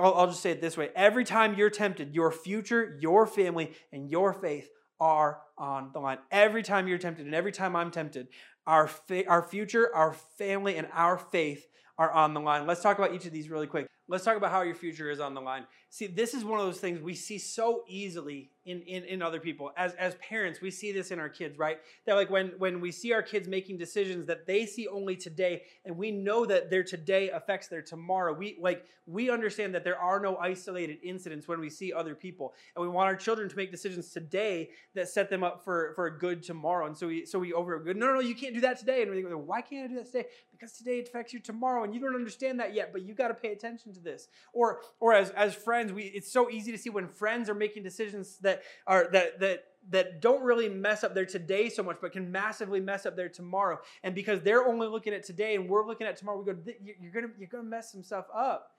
I'll, 0.00 0.14
I'll 0.14 0.26
just 0.26 0.42
say 0.42 0.50
it 0.50 0.60
this 0.60 0.76
way 0.76 0.90
every 0.96 1.24
time 1.24 1.54
you're 1.54 1.70
tempted, 1.70 2.14
your 2.14 2.32
future, 2.32 2.98
your 3.00 3.26
family, 3.26 3.72
and 3.92 4.10
your 4.10 4.32
faith 4.32 4.70
are 4.98 5.40
on 5.58 5.90
the 5.92 6.00
line. 6.00 6.18
Every 6.30 6.62
time 6.62 6.88
you're 6.88 6.98
tempted, 6.98 7.26
and 7.26 7.34
every 7.34 7.52
time 7.52 7.76
I'm 7.76 7.90
tempted, 7.90 8.28
our, 8.66 8.88
fa- 8.88 9.28
our 9.28 9.42
future, 9.42 9.94
our 9.94 10.14
family, 10.38 10.76
and 10.76 10.88
our 10.94 11.18
faith 11.18 11.66
are 11.98 12.10
on 12.10 12.34
the 12.34 12.40
line. 12.40 12.66
Let's 12.66 12.82
talk 12.82 12.98
about 12.98 13.14
each 13.14 13.26
of 13.26 13.32
these 13.32 13.50
really 13.50 13.66
quick. 13.66 13.86
Let's 14.08 14.24
talk 14.24 14.36
about 14.36 14.50
how 14.50 14.62
your 14.62 14.74
future 14.74 15.10
is 15.10 15.20
on 15.20 15.34
the 15.34 15.40
line. 15.40 15.66
See, 15.88 16.06
this 16.06 16.34
is 16.34 16.44
one 16.44 16.60
of 16.60 16.66
those 16.66 16.80
things 16.80 17.00
we 17.00 17.14
see 17.14 17.38
so 17.38 17.84
easily 17.88 18.50
in, 18.66 18.82
in, 18.82 19.04
in 19.04 19.22
other 19.22 19.38
people. 19.38 19.70
As, 19.76 19.94
as 19.94 20.16
parents, 20.16 20.60
we 20.60 20.70
see 20.70 20.90
this 20.90 21.10
in 21.10 21.18
our 21.18 21.28
kids, 21.28 21.56
right? 21.56 21.78
That 22.04 22.14
like 22.14 22.28
when, 22.28 22.48
when 22.58 22.80
we 22.80 22.90
see 22.90 23.12
our 23.12 23.22
kids 23.22 23.48
making 23.48 23.78
decisions 23.78 24.26
that 24.26 24.46
they 24.46 24.66
see 24.66 24.88
only 24.88 25.16
today, 25.16 25.62
and 25.84 25.96
we 25.96 26.10
know 26.10 26.44
that 26.44 26.68
their 26.68 26.82
today 26.82 27.30
affects 27.30 27.68
their 27.68 27.82
tomorrow. 27.82 28.34
We 28.34 28.58
like 28.60 28.84
we 29.06 29.30
understand 29.30 29.72
that 29.76 29.84
there 29.84 29.98
are 29.98 30.18
no 30.18 30.36
isolated 30.38 30.98
incidents 31.04 31.46
when 31.46 31.60
we 31.60 31.70
see 31.70 31.92
other 31.92 32.16
people. 32.16 32.54
And 32.74 32.82
we 32.82 32.88
want 32.88 33.06
our 33.06 33.14
children 33.14 33.48
to 33.48 33.56
make 33.56 33.70
decisions 33.70 34.10
today 34.10 34.70
that 34.96 35.08
set 35.08 35.30
them 35.30 35.44
up 35.44 35.62
for, 35.62 35.92
for 35.94 36.06
a 36.06 36.18
good 36.18 36.42
tomorrow. 36.42 36.86
And 36.86 36.98
so 36.98 37.06
we 37.06 37.24
so 37.24 37.38
we 37.38 37.52
over 37.52 37.78
good, 37.78 37.96
no, 37.96 38.06
no, 38.06 38.14
no, 38.14 38.20
you 38.20 38.34
can't 38.34 38.54
do 38.54 38.60
that 38.62 38.80
today. 38.80 39.02
And 39.02 39.12
we 39.12 39.22
go, 39.22 39.38
why 39.38 39.60
can't 39.60 39.84
I 39.84 39.88
do 39.88 39.94
that 39.94 40.06
today? 40.06 40.26
Because 40.50 40.72
today 40.72 40.98
it 40.98 41.08
affects 41.08 41.32
you 41.32 41.38
tomorrow, 41.38 41.84
and 41.84 41.94
you 41.94 42.00
don't 42.00 42.14
understand 42.16 42.58
that 42.58 42.74
yet, 42.74 42.90
but 42.92 43.02
you 43.02 43.14
got 43.14 43.28
to 43.28 43.34
pay 43.34 43.52
attention 43.52 43.92
to 43.92 44.00
this. 44.00 44.26
Or 44.52 44.80
or 44.98 45.12
as, 45.12 45.30
as 45.30 45.54
friends, 45.54 45.75
we 45.84 46.04
it's 46.04 46.32
so 46.32 46.50
easy 46.50 46.72
to 46.72 46.78
see 46.78 46.90
when 46.90 47.08
friends 47.08 47.48
are 47.48 47.54
making 47.54 47.82
decisions 47.82 48.38
that 48.38 48.62
are 48.86 49.08
that 49.12 49.40
that 49.40 49.64
that 49.88 50.20
don't 50.20 50.42
really 50.42 50.68
mess 50.68 51.04
up 51.04 51.14
their 51.14 51.26
today 51.26 51.68
so 51.68 51.82
much, 51.82 51.98
but 52.00 52.12
can 52.12 52.30
massively 52.32 52.80
mess 52.80 53.06
up 53.06 53.16
their 53.16 53.28
tomorrow. 53.28 53.78
And 54.02 54.14
because 54.14 54.40
they're 54.42 54.66
only 54.66 54.88
looking 54.88 55.12
at 55.12 55.24
today 55.24 55.54
and 55.54 55.68
we're 55.68 55.86
looking 55.86 56.06
at 56.06 56.16
tomorrow, 56.16 56.38
we 56.38 56.52
go, 56.52 56.58
you're 57.00 57.12
gonna 57.12 57.32
you're 57.38 57.48
gonna 57.48 57.62
mess 57.62 57.92
some 57.92 58.02
stuff 58.02 58.26
up 58.34 58.75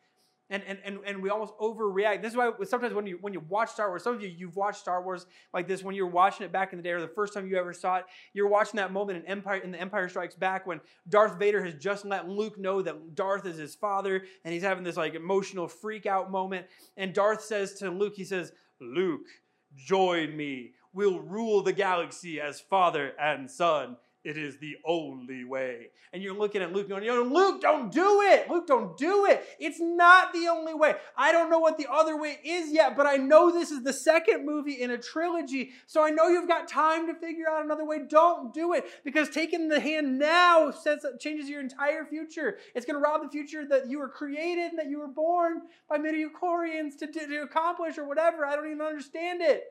and, 0.49 0.63
and, 0.65 0.79
and, 0.85 0.99
and 1.05 1.21
we 1.21 1.29
almost 1.29 1.53
overreact. 1.59 2.21
This 2.21 2.31
is 2.31 2.37
why 2.37 2.51
sometimes 2.63 2.93
when 2.93 3.05
you 3.05 3.17
when 3.21 3.33
you 3.33 3.41
watch 3.49 3.71
Star 3.71 3.89
Wars, 3.89 4.03
some 4.03 4.15
of 4.15 4.21
you 4.21 4.29
you've 4.29 4.55
watched 4.55 4.79
Star 4.79 5.03
Wars 5.03 5.25
like 5.53 5.67
this 5.67 5.83
when 5.83 5.95
you're 5.95 6.07
watching 6.07 6.45
it 6.45 6.51
back 6.51 6.71
in 6.71 6.77
the 6.77 6.83
day 6.83 6.91
or 6.91 7.01
the 7.01 7.07
first 7.07 7.33
time 7.33 7.47
you 7.47 7.57
ever 7.57 7.73
saw 7.73 7.97
it. 7.97 8.05
You're 8.33 8.47
watching 8.47 8.77
that 8.77 8.93
moment 8.93 9.19
in 9.19 9.25
Empire 9.25 9.57
in 9.57 9.71
the 9.71 9.79
Empire 9.79 10.07
Strikes 10.07 10.35
Back 10.35 10.65
when 10.65 10.79
Darth 11.09 11.37
Vader 11.37 11.63
has 11.63 11.73
just 11.75 12.05
let 12.05 12.29
Luke 12.29 12.57
know 12.57 12.81
that 12.81 13.15
Darth 13.15 13.45
is 13.45 13.57
his 13.57 13.75
father, 13.75 14.23
and 14.45 14.53
he's 14.53 14.63
having 14.63 14.83
this 14.83 14.97
like 14.97 15.15
emotional 15.15 15.67
freak 15.67 16.05
out 16.05 16.31
moment. 16.31 16.65
And 16.95 17.13
Darth 17.13 17.43
says 17.43 17.73
to 17.75 17.89
Luke, 17.89 18.13
he 18.15 18.23
says, 18.23 18.53
"Luke, 18.79 19.27
join 19.75 20.35
me. 20.35 20.71
We'll 20.93 21.19
rule 21.19 21.61
the 21.61 21.73
galaxy 21.73 22.39
as 22.39 22.61
father 22.61 23.13
and 23.19 23.51
son." 23.51 23.97
It 24.27 24.35
is 24.35 24.57
the 24.57 24.75
only 24.83 25.45
way. 25.45 25.87
And 26.11 26.21
you're 26.21 26.37
looking 26.37 26.61
at 26.61 26.73
Luke 26.73 26.89
going, 26.89 27.05
Luke, 27.05 27.61
don't 27.61 27.89
do 27.89 28.21
it. 28.23 28.49
Luke, 28.49 28.67
don't 28.67 28.97
do 28.97 29.25
it. 29.25 29.41
It's 29.57 29.79
not 29.79 30.33
the 30.33 30.49
only 30.49 30.73
way. 30.73 30.95
I 31.15 31.31
don't 31.31 31.49
know 31.49 31.59
what 31.59 31.77
the 31.77 31.87
other 31.89 32.19
way 32.19 32.37
is 32.43 32.69
yet, 32.73 32.97
but 32.97 33.05
I 33.05 33.15
know 33.15 33.53
this 33.53 33.71
is 33.71 33.83
the 33.83 33.93
second 33.93 34.45
movie 34.45 34.81
in 34.81 34.91
a 34.91 34.97
trilogy. 34.97 35.71
So 35.85 36.05
I 36.05 36.09
know 36.09 36.27
you've 36.27 36.49
got 36.49 36.67
time 36.67 37.07
to 37.07 37.13
figure 37.13 37.45
out 37.49 37.63
another 37.63 37.85
way. 37.85 37.99
Don't 38.05 38.53
do 38.53 38.73
it 38.73 38.83
because 39.05 39.29
taking 39.29 39.69
the 39.69 39.79
hand 39.79 40.19
now 40.19 40.71
sets, 40.71 41.05
changes 41.21 41.47
your 41.47 41.61
entire 41.61 42.03
future. 42.03 42.57
It's 42.75 42.85
going 42.85 43.01
to 43.01 43.01
rob 43.01 43.21
the 43.23 43.29
future 43.29 43.65
that 43.69 43.87
you 43.87 43.97
were 43.97 44.09
created 44.09 44.71
and 44.71 44.79
that 44.79 44.89
you 44.89 44.99
were 44.99 45.07
born 45.07 45.61
by 45.89 45.99
midichlorians 45.99 46.97
to, 46.99 47.07
to, 47.07 47.27
to 47.27 47.43
accomplish 47.43 47.97
or 47.97 48.05
whatever. 48.05 48.45
I 48.45 48.57
don't 48.57 48.65
even 48.65 48.81
understand 48.81 49.41
it. 49.41 49.63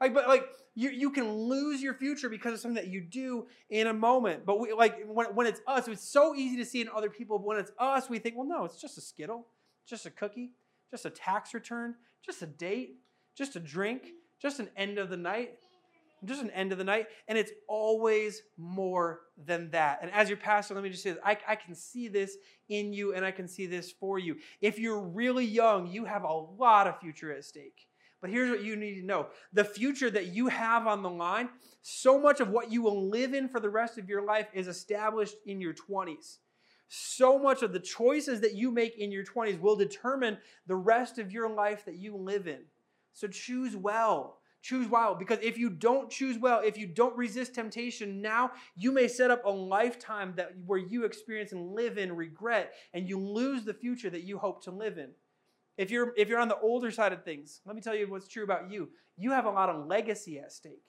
Like, 0.00 0.14
but 0.14 0.28
like 0.28 0.44
you, 0.74 0.90
you 0.90 1.10
can 1.10 1.32
lose 1.32 1.82
your 1.82 1.94
future 1.94 2.28
because 2.28 2.52
of 2.52 2.60
something 2.60 2.82
that 2.82 2.88
you 2.88 3.00
do 3.00 3.46
in 3.68 3.88
a 3.88 3.92
moment. 3.92 4.46
But 4.46 4.60
we, 4.60 4.72
like 4.72 5.04
when, 5.06 5.26
when 5.34 5.46
it's 5.46 5.60
us, 5.66 5.88
it's 5.88 6.08
so 6.08 6.36
easy 6.36 6.56
to 6.58 6.64
see 6.64 6.80
in 6.80 6.88
other 6.94 7.10
people. 7.10 7.38
But 7.38 7.46
when 7.46 7.58
it's 7.58 7.72
us, 7.78 8.08
we 8.08 8.18
think, 8.18 8.36
well, 8.36 8.46
no, 8.46 8.64
it's 8.64 8.80
just 8.80 8.96
a 8.96 9.00
skittle, 9.00 9.46
just 9.88 10.06
a 10.06 10.10
cookie, 10.10 10.52
just 10.90 11.04
a 11.04 11.10
tax 11.10 11.52
return, 11.52 11.96
just 12.24 12.42
a 12.42 12.46
date, 12.46 12.98
just 13.36 13.56
a 13.56 13.60
drink, 13.60 14.12
just 14.40 14.60
an 14.60 14.68
end 14.76 14.98
of 14.98 15.10
the 15.10 15.16
night, 15.16 15.54
just 16.24 16.42
an 16.42 16.50
end 16.50 16.70
of 16.70 16.78
the 16.78 16.84
night. 16.84 17.06
And 17.26 17.36
it's 17.36 17.50
always 17.68 18.42
more 18.56 19.22
than 19.46 19.70
that. 19.72 19.98
And 20.02 20.12
as 20.12 20.28
your 20.28 20.38
pastor, 20.38 20.74
let 20.74 20.84
me 20.84 20.90
just 20.90 21.02
say 21.02 21.10
this 21.10 21.20
I, 21.24 21.36
I 21.48 21.56
can 21.56 21.74
see 21.74 22.06
this 22.06 22.36
in 22.68 22.92
you 22.92 23.14
and 23.14 23.24
I 23.24 23.32
can 23.32 23.48
see 23.48 23.66
this 23.66 23.90
for 23.90 24.20
you. 24.20 24.36
If 24.60 24.78
you're 24.78 25.00
really 25.00 25.44
young, 25.44 25.88
you 25.88 26.04
have 26.04 26.22
a 26.22 26.32
lot 26.32 26.86
of 26.86 27.00
future 27.00 27.32
at 27.32 27.44
stake. 27.44 27.87
But 28.20 28.30
here's 28.30 28.50
what 28.50 28.64
you 28.64 28.76
need 28.76 29.00
to 29.00 29.06
know 29.06 29.28
the 29.52 29.64
future 29.64 30.10
that 30.10 30.26
you 30.26 30.48
have 30.48 30.86
on 30.86 31.02
the 31.02 31.10
line, 31.10 31.48
so 31.82 32.20
much 32.20 32.40
of 32.40 32.50
what 32.50 32.70
you 32.70 32.82
will 32.82 33.08
live 33.08 33.32
in 33.32 33.48
for 33.48 33.60
the 33.60 33.70
rest 33.70 33.98
of 33.98 34.08
your 34.08 34.22
life 34.22 34.48
is 34.52 34.66
established 34.66 35.36
in 35.46 35.60
your 35.60 35.74
20s. 35.74 36.38
So 36.88 37.38
much 37.38 37.62
of 37.62 37.72
the 37.72 37.80
choices 37.80 38.40
that 38.40 38.54
you 38.54 38.70
make 38.70 38.98
in 38.98 39.12
your 39.12 39.24
20s 39.24 39.60
will 39.60 39.76
determine 39.76 40.38
the 40.66 40.76
rest 40.76 41.18
of 41.18 41.30
your 41.30 41.48
life 41.48 41.84
that 41.84 41.96
you 41.96 42.16
live 42.16 42.48
in. 42.48 42.62
So 43.12 43.28
choose 43.28 43.76
well. 43.76 44.38
Choose 44.60 44.88
well 44.88 45.14
because 45.14 45.38
if 45.40 45.56
you 45.56 45.70
don't 45.70 46.10
choose 46.10 46.36
well, 46.36 46.60
if 46.64 46.76
you 46.76 46.86
don't 46.88 47.16
resist 47.16 47.54
temptation 47.54 48.20
now, 48.20 48.50
you 48.74 48.90
may 48.90 49.06
set 49.06 49.30
up 49.30 49.44
a 49.44 49.50
lifetime 49.50 50.32
that 50.36 50.52
where 50.66 50.80
you 50.80 51.04
experience 51.04 51.52
and 51.52 51.74
live 51.74 51.96
in 51.96 52.14
regret 52.14 52.72
and 52.92 53.08
you 53.08 53.20
lose 53.20 53.64
the 53.64 53.72
future 53.74 54.10
that 54.10 54.24
you 54.24 54.36
hope 54.36 54.64
to 54.64 54.72
live 54.72 54.98
in. 54.98 55.10
If 55.78 55.90
you're 55.92 56.12
if 56.16 56.28
you're 56.28 56.40
on 56.40 56.48
the 56.48 56.58
older 56.58 56.90
side 56.90 57.12
of 57.12 57.24
things, 57.24 57.60
let 57.64 57.76
me 57.76 57.80
tell 57.80 57.94
you 57.94 58.10
what's 58.10 58.28
true 58.28 58.44
about 58.44 58.70
you. 58.70 58.90
You 59.16 59.30
have 59.30 59.46
a 59.46 59.50
lot 59.50 59.70
of 59.70 59.86
legacy 59.86 60.38
at 60.38 60.52
stake. 60.52 60.82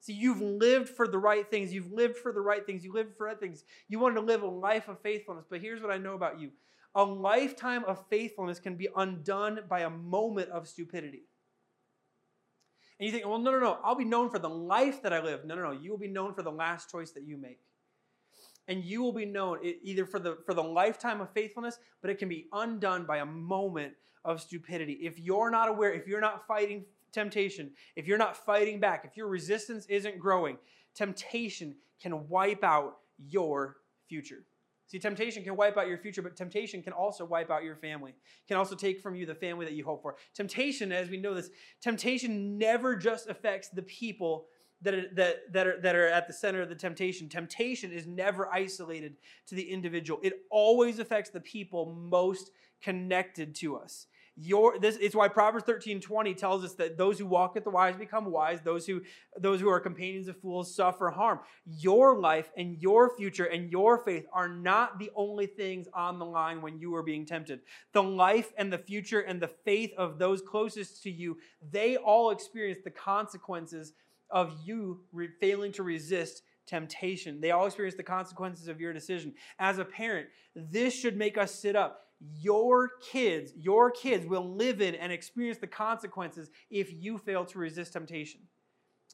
See, 0.00 0.14
you've 0.14 0.40
lived 0.40 0.88
for 0.88 1.06
the 1.06 1.18
right 1.18 1.48
things. 1.50 1.74
You've 1.74 1.92
lived 1.92 2.16
for 2.16 2.32
the 2.32 2.40
right 2.40 2.64
things. 2.64 2.84
You 2.84 2.92
lived 2.92 3.16
for 3.18 3.26
right 3.26 3.38
things. 3.38 3.64
You 3.88 3.98
wanted 3.98 4.14
to 4.14 4.20
live 4.22 4.42
a 4.42 4.46
life 4.46 4.88
of 4.88 5.00
faithfulness. 5.00 5.44
But 5.50 5.60
here's 5.60 5.82
what 5.82 5.90
I 5.90 5.98
know 5.98 6.14
about 6.14 6.40
you 6.40 6.52
a 6.94 7.04
lifetime 7.04 7.84
of 7.84 8.04
faithfulness 8.08 8.58
can 8.58 8.76
be 8.76 8.88
undone 8.96 9.60
by 9.68 9.80
a 9.80 9.90
moment 9.90 10.50
of 10.50 10.68
stupidity. 10.68 11.24
And 12.98 13.06
you 13.06 13.12
think, 13.12 13.26
well, 13.26 13.38
no, 13.38 13.50
no, 13.50 13.60
no, 13.60 13.78
I'll 13.82 13.94
be 13.94 14.04
known 14.04 14.30
for 14.30 14.38
the 14.38 14.48
life 14.48 15.02
that 15.02 15.12
I 15.12 15.22
live. 15.22 15.44
No, 15.44 15.54
no, 15.54 15.62
no, 15.62 15.70
you 15.72 15.90
will 15.90 15.98
be 15.98 16.08
known 16.08 16.34
for 16.34 16.42
the 16.42 16.52
last 16.52 16.90
choice 16.90 17.12
that 17.12 17.24
you 17.24 17.36
make. 17.36 17.60
And 18.70 18.84
you 18.84 19.02
will 19.02 19.12
be 19.12 19.26
known 19.26 19.58
either 19.82 20.06
for 20.06 20.20
the, 20.20 20.38
for 20.46 20.54
the 20.54 20.62
lifetime 20.62 21.20
of 21.20 21.28
faithfulness, 21.32 21.78
but 22.00 22.10
it 22.10 22.18
can 22.18 22.28
be 22.28 22.46
undone 22.52 23.04
by 23.04 23.18
a 23.18 23.26
moment 23.26 23.94
of 24.24 24.40
stupidity. 24.40 24.92
If 24.92 25.18
you're 25.18 25.50
not 25.50 25.68
aware, 25.68 25.92
if 25.92 26.06
you're 26.06 26.20
not 26.20 26.46
fighting 26.46 26.84
temptation, 27.12 27.72
if 27.96 28.06
you're 28.06 28.16
not 28.16 28.36
fighting 28.36 28.78
back, 28.78 29.04
if 29.04 29.16
your 29.16 29.26
resistance 29.26 29.86
isn't 29.86 30.20
growing, 30.20 30.56
temptation 30.94 31.74
can 32.00 32.28
wipe 32.28 32.62
out 32.62 32.98
your 33.18 33.78
future. 34.08 34.44
See, 34.86 34.98
temptation 34.98 35.44
can 35.44 35.56
wipe 35.56 35.76
out 35.76 35.88
your 35.88 35.98
future, 35.98 36.22
but 36.22 36.36
temptation 36.36 36.82
can 36.82 36.92
also 36.92 37.24
wipe 37.24 37.50
out 37.50 37.62
your 37.64 37.76
family, 37.76 38.14
can 38.48 38.56
also 38.56 38.74
take 38.74 39.00
from 39.00 39.14
you 39.14 39.26
the 39.26 39.34
family 39.34 39.64
that 39.64 39.74
you 39.74 39.84
hope 39.84 40.02
for. 40.02 40.16
Temptation, 40.34 40.90
as 40.90 41.08
we 41.08 41.16
know 41.16 41.34
this, 41.34 41.50
temptation 41.80 42.58
never 42.58 42.96
just 42.96 43.28
affects 43.28 43.68
the 43.68 43.82
people 43.82 44.46
that 44.82 44.94
are, 44.94 45.04
that, 45.14 45.52
that, 45.52 45.66
are, 45.66 45.80
that 45.80 45.94
are 45.96 46.08
at 46.08 46.26
the 46.26 46.32
center 46.32 46.62
of 46.62 46.68
the 46.68 46.74
temptation. 46.74 47.28
Temptation 47.28 47.92
is 47.92 48.06
never 48.06 48.52
isolated 48.52 49.16
to 49.46 49.54
the 49.54 49.70
individual, 49.70 50.20
it 50.22 50.42
always 50.50 50.98
affects 50.98 51.30
the 51.30 51.40
people 51.40 51.86
most 51.86 52.50
connected 52.82 53.54
to 53.56 53.76
us. 53.76 54.06
Your 54.42 54.78
this 54.78 54.96
it's 54.96 55.14
why 55.14 55.28
Proverbs 55.28 55.64
13, 55.66 56.00
20 56.00 56.34
tells 56.34 56.64
us 56.64 56.72
that 56.74 56.96
those 56.96 57.18
who 57.18 57.26
walk 57.26 57.54
with 57.54 57.64
the 57.64 57.70
wise 57.70 57.96
become 57.96 58.30
wise, 58.30 58.60
those 58.62 58.86
who 58.86 59.02
those 59.36 59.60
who 59.60 59.68
are 59.68 59.80
companions 59.80 60.28
of 60.28 60.40
fools 60.40 60.74
suffer 60.74 61.10
harm. 61.10 61.40
Your 61.66 62.18
life 62.18 62.50
and 62.56 62.80
your 62.80 63.14
future 63.16 63.44
and 63.44 63.70
your 63.70 63.98
faith 63.98 64.24
are 64.32 64.48
not 64.48 64.98
the 64.98 65.10
only 65.14 65.46
things 65.46 65.88
on 65.92 66.18
the 66.18 66.24
line 66.24 66.62
when 66.62 66.78
you 66.78 66.94
are 66.94 67.02
being 67.02 67.26
tempted. 67.26 67.60
The 67.92 68.02
life 68.02 68.52
and 68.56 68.72
the 68.72 68.78
future 68.78 69.20
and 69.20 69.42
the 69.42 69.48
faith 69.48 69.92
of 69.98 70.18
those 70.18 70.40
closest 70.40 71.02
to 71.02 71.10
you, 71.10 71.36
they 71.70 71.96
all 71.96 72.30
experience 72.30 72.80
the 72.82 72.90
consequences 72.90 73.92
of 74.30 74.54
you 74.64 75.00
re- 75.12 75.28
failing 75.40 75.72
to 75.72 75.82
resist 75.82 76.42
temptation. 76.66 77.40
They 77.40 77.50
all 77.50 77.66
experience 77.66 77.96
the 77.96 78.02
consequences 78.02 78.68
of 78.68 78.80
your 78.80 78.92
decision. 78.92 79.34
As 79.58 79.78
a 79.78 79.84
parent, 79.84 80.28
this 80.54 80.94
should 80.94 81.16
make 81.16 81.36
us 81.36 81.54
sit 81.54 81.76
up 81.76 82.06
your 82.38 82.90
kids, 83.10 83.52
your 83.56 83.90
kids 83.90 84.26
will 84.26 84.54
live 84.54 84.82
in 84.82 84.94
and 84.94 85.10
experience 85.10 85.58
the 85.58 85.66
consequences 85.66 86.50
if 86.70 86.92
you 86.92 87.16
fail 87.16 87.44
to 87.46 87.58
resist 87.58 87.94
temptation. 87.94 88.40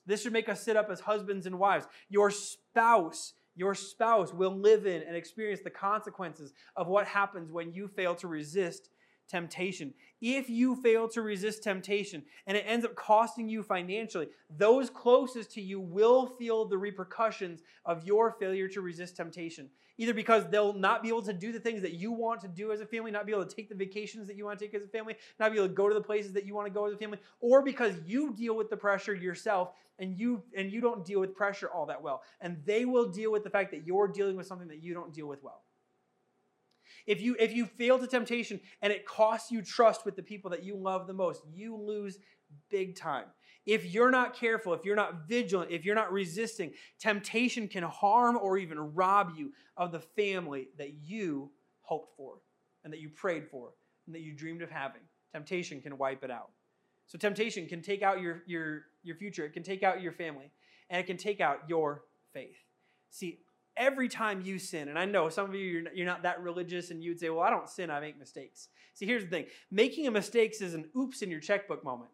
This 0.07 0.23
should 0.23 0.33
make 0.33 0.49
us 0.49 0.63
sit 0.63 0.77
up 0.77 0.91
as 0.91 1.01
husbands 1.01 1.47
and 1.47 1.59
wives. 1.59 1.87
Your 2.09 2.31
spouse, 2.31 3.35
your 3.55 3.75
spouse 3.75 4.33
will 4.33 4.57
live 4.57 4.87
in 4.87 5.03
and 5.03 5.17
experience 5.17 5.61
the 5.63 5.71
consequences 5.71 6.53
of 6.77 6.89
what 6.89 7.07
happens 7.07 7.51
when 7.51 7.73
you 7.73 7.89
fail 7.89 8.15
to 8.17 8.29
resist 8.29 8.89
temptation. 9.29 9.93
If 10.21 10.49
you 10.49 10.77
fail 10.77 11.09
to 11.11 11.23
resist 11.23 11.63
temptation 11.63 12.23
and 12.47 12.57
it 12.57 12.65
ends 12.67 12.85
up 12.85 12.95
costing 12.95 13.49
you 13.49 13.63
financially, 13.63 14.29
those 14.57 14.91
closest 14.91 15.53
to 15.53 15.61
you 15.61 15.81
will 15.81 16.27
feel 16.27 16.65
the 16.65 16.79
repercussions 16.79 17.63
of 17.85 18.05
your 18.07 18.33
failure 18.33 18.69
to 18.69 18.81
resist 18.81 19.17
temptation 19.17 19.71
either 19.99 20.15
because 20.15 20.49
they'll 20.49 20.73
not 20.73 21.03
be 21.03 21.09
able 21.09 21.23
to 21.23 21.33
do 21.33 21.53
the 21.53 21.61
things 21.61 21.83
that 21.83 21.95
you 21.95 22.13
want 22.13 22.41
to 22.41 22.49
do 22.49 22.73
as 22.73 22.81
a 22.81 22.87
family, 22.87 23.11
not 23.11 23.27
be 23.27 23.33
able 23.33 23.45
to 23.45 23.55
take 23.55 23.69
the 23.69 23.75
vacations 23.75 24.27
that 24.27 24.37
you 24.37 24.45
want 24.45 24.59
to 24.59 24.65
take 24.65 24.75
as 24.75 24.83
a 24.83 24.89
family, 24.89 25.17
not 25.41 25.53
be 25.53 25.59
able 25.59 25.69
to 25.69 25.75
go 25.75 25.89
to 25.89 25.95
the 25.95 26.01
places 26.01 26.33
that 26.33 26.45
you 26.45 26.55
want 26.55 26.67
to 26.67 26.73
go 26.73 26.87
as 26.87 26.93
a 26.93 26.97
family, 26.97 27.19
or 27.41 27.63
because 27.63 27.95
you 28.07 28.33
deal 28.35 28.57
with 28.57 28.71
the 28.71 28.77
pressure 28.77 29.15
yourself 29.15 29.73
and 29.99 30.19
you 30.19 30.43
and 30.57 30.71
you 30.71 30.81
don't 30.81 31.05
deal 31.05 31.21
with 31.21 31.35
pressure 31.35 31.71
all 31.71 31.87
that 31.87 32.01
well. 32.01 32.23
And 32.41 32.59
they 32.65 32.85
will 32.85 33.11
deal 33.11 33.33
with 33.33 33.45
the 33.45 33.51
fact 33.51 33.71
that 33.71 33.87
you're 33.87 34.09
dealing 34.09 34.37
with 34.37 34.47
something 34.47 34.69
that 34.69 34.83
you 34.83 34.95
don't 34.95 35.13
deal 35.13 35.27
with 35.27 35.43
well. 35.43 35.63
If 37.07 37.21
you 37.21 37.37
if 37.39 37.55
you 37.55 37.67
fail 37.67 37.99
to 37.99 38.07
temptation 38.07 38.61
and 38.83 38.93
it 38.93 39.07
costs 39.07 39.51
you 39.51 39.63
trust 39.63 40.05
with 40.05 40.17
the 40.17 40.23
people 40.23 40.51
that 40.51 40.65
you 40.65 40.77
love 40.77 41.07
the 41.07 41.13
most, 41.13 41.43
you 41.53 41.77
lose 41.77 42.19
big 42.69 42.97
time. 42.97 43.27
If 43.65 43.93
you're 43.93 44.11
not 44.13 44.35
careful, 44.35 44.75
if 44.75 44.85
you're 44.85 44.97
not 44.97 45.29
vigilant, 45.29 45.73
if 45.73 45.85
you're 45.85 45.97
not 45.97 46.13
resisting, 46.13 46.73
temptation 47.01 47.67
can 47.67 47.83
harm 47.83 48.39
or 48.41 48.59
even 48.59 48.95
rob 48.95 49.33
you 49.37 49.53
of 49.77 49.91
the 49.91 50.01
family 50.01 50.69
that 50.79 50.95
you 51.03 51.51
hoped 51.81 52.17
for 52.17 52.39
and 52.85 52.93
that 52.93 53.01
you 53.01 53.09
prayed 53.09 53.49
for 53.49 53.71
and 54.07 54.15
that 54.15 54.21
you 54.21 54.33
dreamed 54.33 54.63
of 54.63 54.71
having. 54.71 55.03
Temptation 55.33 55.81
can 55.81 55.99
wipe 55.99 56.23
it 56.23 56.31
out. 56.31 56.51
So 57.07 57.19
temptation 57.19 57.67
can 57.67 57.83
take 57.83 58.03
out 58.03 58.21
your, 58.21 58.43
your, 58.47 58.83
your 59.03 59.17
future, 59.17 59.45
it 59.45 59.53
can 59.53 59.63
take 59.63 59.83
out 59.83 60.01
your 60.01 60.13
family, 60.13 60.51
and 60.91 61.01
it 61.01 61.07
can 61.07 61.17
take 61.17 61.41
out 61.41 61.61
your 61.69 62.03
faith. 62.33 62.57
See, 63.11 63.41
every 63.77 64.09
time 64.09 64.43
you 64.43 64.59
sin, 64.59 64.89
and 64.89 64.99
I 64.99 65.05
know 65.05 65.29
some 65.29 65.47
of 65.47 65.55
you, 65.55 65.61
you're 65.61 65.83
not, 65.83 65.97
you're 65.97 66.07
not 66.07 66.23
that 66.23 66.43
religious 66.43 66.91
and 66.91 67.03
you'd 67.03 67.21
say, 67.21 67.31
well, 67.31 67.41
I 67.41 67.51
don't 67.51 67.69
sin, 67.69 67.91
I 67.91 68.01
make 68.01 68.19
mistakes. 68.19 68.69
See, 68.95 69.07
here's 69.07 69.25
the 69.25 69.31
thing 69.31 69.47
making 69.71 70.07
a 70.07 70.11
mistake 70.11 70.55
is 70.61 70.75
an 70.75 70.87
oops 70.97 71.23
in 71.23 71.31
your 71.31 71.41
checkbook 71.41 71.85
moment. 71.85 72.11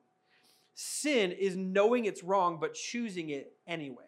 Sin 0.74 1.32
is 1.32 1.56
knowing 1.56 2.06
it's 2.06 2.24
wrong, 2.24 2.58
but 2.60 2.74
choosing 2.74 3.30
it 3.30 3.52
anyway. 3.66 4.04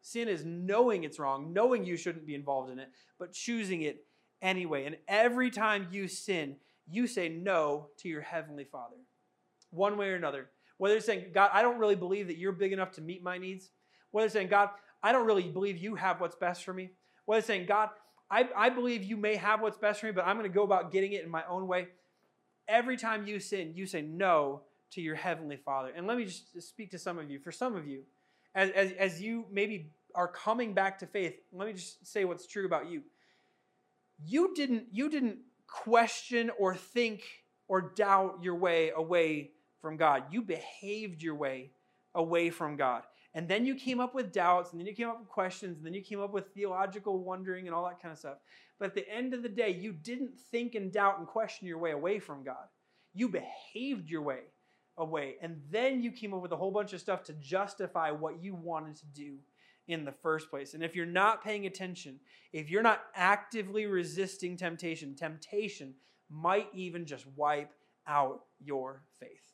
Sin 0.00 0.28
is 0.28 0.44
knowing 0.44 1.04
it's 1.04 1.18
wrong, 1.18 1.52
knowing 1.52 1.84
you 1.84 1.96
shouldn't 1.96 2.26
be 2.26 2.34
involved 2.34 2.70
in 2.70 2.78
it, 2.78 2.90
but 3.18 3.32
choosing 3.32 3.82
it 3.82 4.06
anyway. 4.40 4.86
And 4.86 4.96
every 5.08 5.50
time 5.50 5.88
you 5.90 6.08
sin, 6.08 6.56
you 6.88 7.06
say 7.06 7.28
no 7.28 7.88
to 7.98 8.08
your 8.08 8.20
Heavenly 8.20 8.64
Father, 8.64 8.96
one 9.70 9.96
way 9.96 10.10
or 10.10 10.14
another. 10.14 10.48
Whether 10.78 10.96
it's 10.96 11.06
saying, 11.06 11.26
God, 11.32 11.50
I 11.52 11.62
don't 11.62 11.78
really 11.78 11.96
believe 11.96 12.28
that 12.28 12.38
you're 12.38 12.52
big 12.52 12.72
enough 12.72 12.92
to 12.92 13.00
meet 13.00 13.22
my 13.22 13.38
needs. 13.38 13.70
Whether 14.12 14.26
it's 14.26 14.34
saying, 14.34 14.48
God, 14.48 14.70
I 15.06 15.12
don't 15.12 15.24
really 15.24 15.48
believe 15.48 15.78
you 15.78 15.94
have 15.94 16.20
what's 16.20 16.34
best 16.34 16.64
for 16.64 16.74
me. 16.74 16.90
Whether 17.26 17.38
it's 17.38 17.46
saying, 17.46 17.66
God, 17.66 17.90
I, 18.28 18.48
I 18.56 18.70
believe 18.70 19.04
you 19.04 19.16
may 19.16 19.36
have 19.36 19.60
what's 19.60 19.78
best 19.78 20.00
for 20.00 20.06
me, 20.06 20.12
but 20.12 20.26
I'm 20.26 20.36
going 20.36 20.50
to 20.50 20.54
go 20.54 20.64
about 20.64 20.90
getting 20.90 21.12
it 21.12 21.22
in 21.22 21.30
my 21.30 21.44
own 21.48 21.68
way. 21.68 21.86
Every 22.66 22.96
time 22.96 23.24
you 23.24 23.38
sin, 23.38 23.72
you 23.76 23.86
say 23.86 24.02
no 24.02 24.62
to 24.90 25.00
your 25.00 25.14
heavenly 25.14 25.58
Father. 25.58 25.92
And 25.94 26.08
let 26.08 26.16
me 26.16 26.24
just 26.24 26.60
speak 26.60 26.90
to 26.90 26.98
some 26.98 27.20
of 27.20 27.30
you. 27.30 27.38
For 27.38 27.52
some 27.52 27.76
of 27.76 27.86
you, 27.86 28.02
as, 28.56 28.70
as, 28.70 28.90
as 28.98 29.22
you 29.22 29.44
maybe 29.48 29.92
are 30.16 30.26
coming 30.26 30.74
back 30.74 30.98
to 30.98 31.06
faith, 31.06 31.36
let 31.52 31.68
me 31.68 31.74
just 31.74 32.04
say 32.04 32.24
what's 32.24 32.48
true 32.48 32.66
about 32.66 32.90
you. 32.90 33.02
You 34.24 34.54
didn't, 34.56 34.86
you 34.90 35.08
didn't 35.08 35.38
question 35.68 36.50
or 36.58 36.74
think 36.74 37.22
or 37.68 37.92
doubt 37.94 38.38
your 38.42 38.56
way 38.56 38.90
away 38.90 39.52
from 39.80 39.98
God. 39.98 40.24
You 40.32 40.42
behaved 40.42 41.22
your 41.22 41.36
way 41.36 41.70
away 42.12 42.50
from 42.50 42.76
God. 42.76 43.04
And 43.36 43.46
then 43.46 43.66
you 43.66 43.74
came 43.74 44.00
up 44.00 44.14
with 44.14 44.32
doubts, 44.32 44.72
and 44.72 44.80
then 44.80 44.86
you 44.86 44.94
came 44.94 45.10
up 45.10 45.20
with 45.20 45.28
questions, 45.28 45.76
and 45.76 45.86
then 45.86 45.92
you 45.92 46.00
came 46.00 46.22
up 46.22 46.32
with 46.32 46.54
theological 46.54 47.22
wondering 47.22 47.66
and 47.66 47.74
all 47.74 47.84
that 47.84 48.00
kind 48.00 48.10
of 48.10 48.18
stuff. 48.18 48.38
But 48.78 48.86
at 48.86 48.94
the 48.94 49.08
end 49.08 49.34
of 49.34 49.42
the 49.42 49.48
day, 49.50 49.68
you 49.68 49.92
didn't 49.92 50.38
think 50.50 50.74
and 50.74 50.90
doubt 50.90 51.18
and 51.18 51.26
question 51.28 51.68
your 51.68 51.76
way 51.76 51.90
away 51.90 52.18
from 52.18 52.42
God. 52.42 52.66
You 53.12 53.28
behaved 53.28 54.08
your 54.08 54.22
way 54.22 54.40
away. 54.96 55.36
And 55.42 55.60
then 55.70 56.02
you 56.02 56.12
came 56.12 56.32
up 56.32 56.40
with 56.40 56.52
a 56.52 56.56
whole 56.56 56.70
bunch 56.70 56.94
of 56.94 57.00
stuff 57.00 57.24
to 57.24 57.34
justify 57.34 58.10
what 58.10 58.42
you 58.42 58.54
wanted 58.54 58.96
to 58.96 59.06
do 59.06 59.36
in 59.86 60.06
the 60.06 60.12
first 60.12 60.48
place. 60.48 60.72
And 60.72 60.82
if 60.82 60.96
you're 60.96 61.04
not 61.04 61.44
paying 61.44 61.66
attention, 61.66 62.18
if 62.54 62.70
you're 62.70 62.82
not 62.82 63.02
actively 63.14 63.84
resisting 63.84 64.56
temptation, 64.56 65.14
temptation 65.14 65.94
might 66.30 66.68
even 66.72 67.04
just 67.04 67.26
wipe 67.36 67.70
out 68.06 68.44
your 68.64 69.02
faith. 69.20 69.52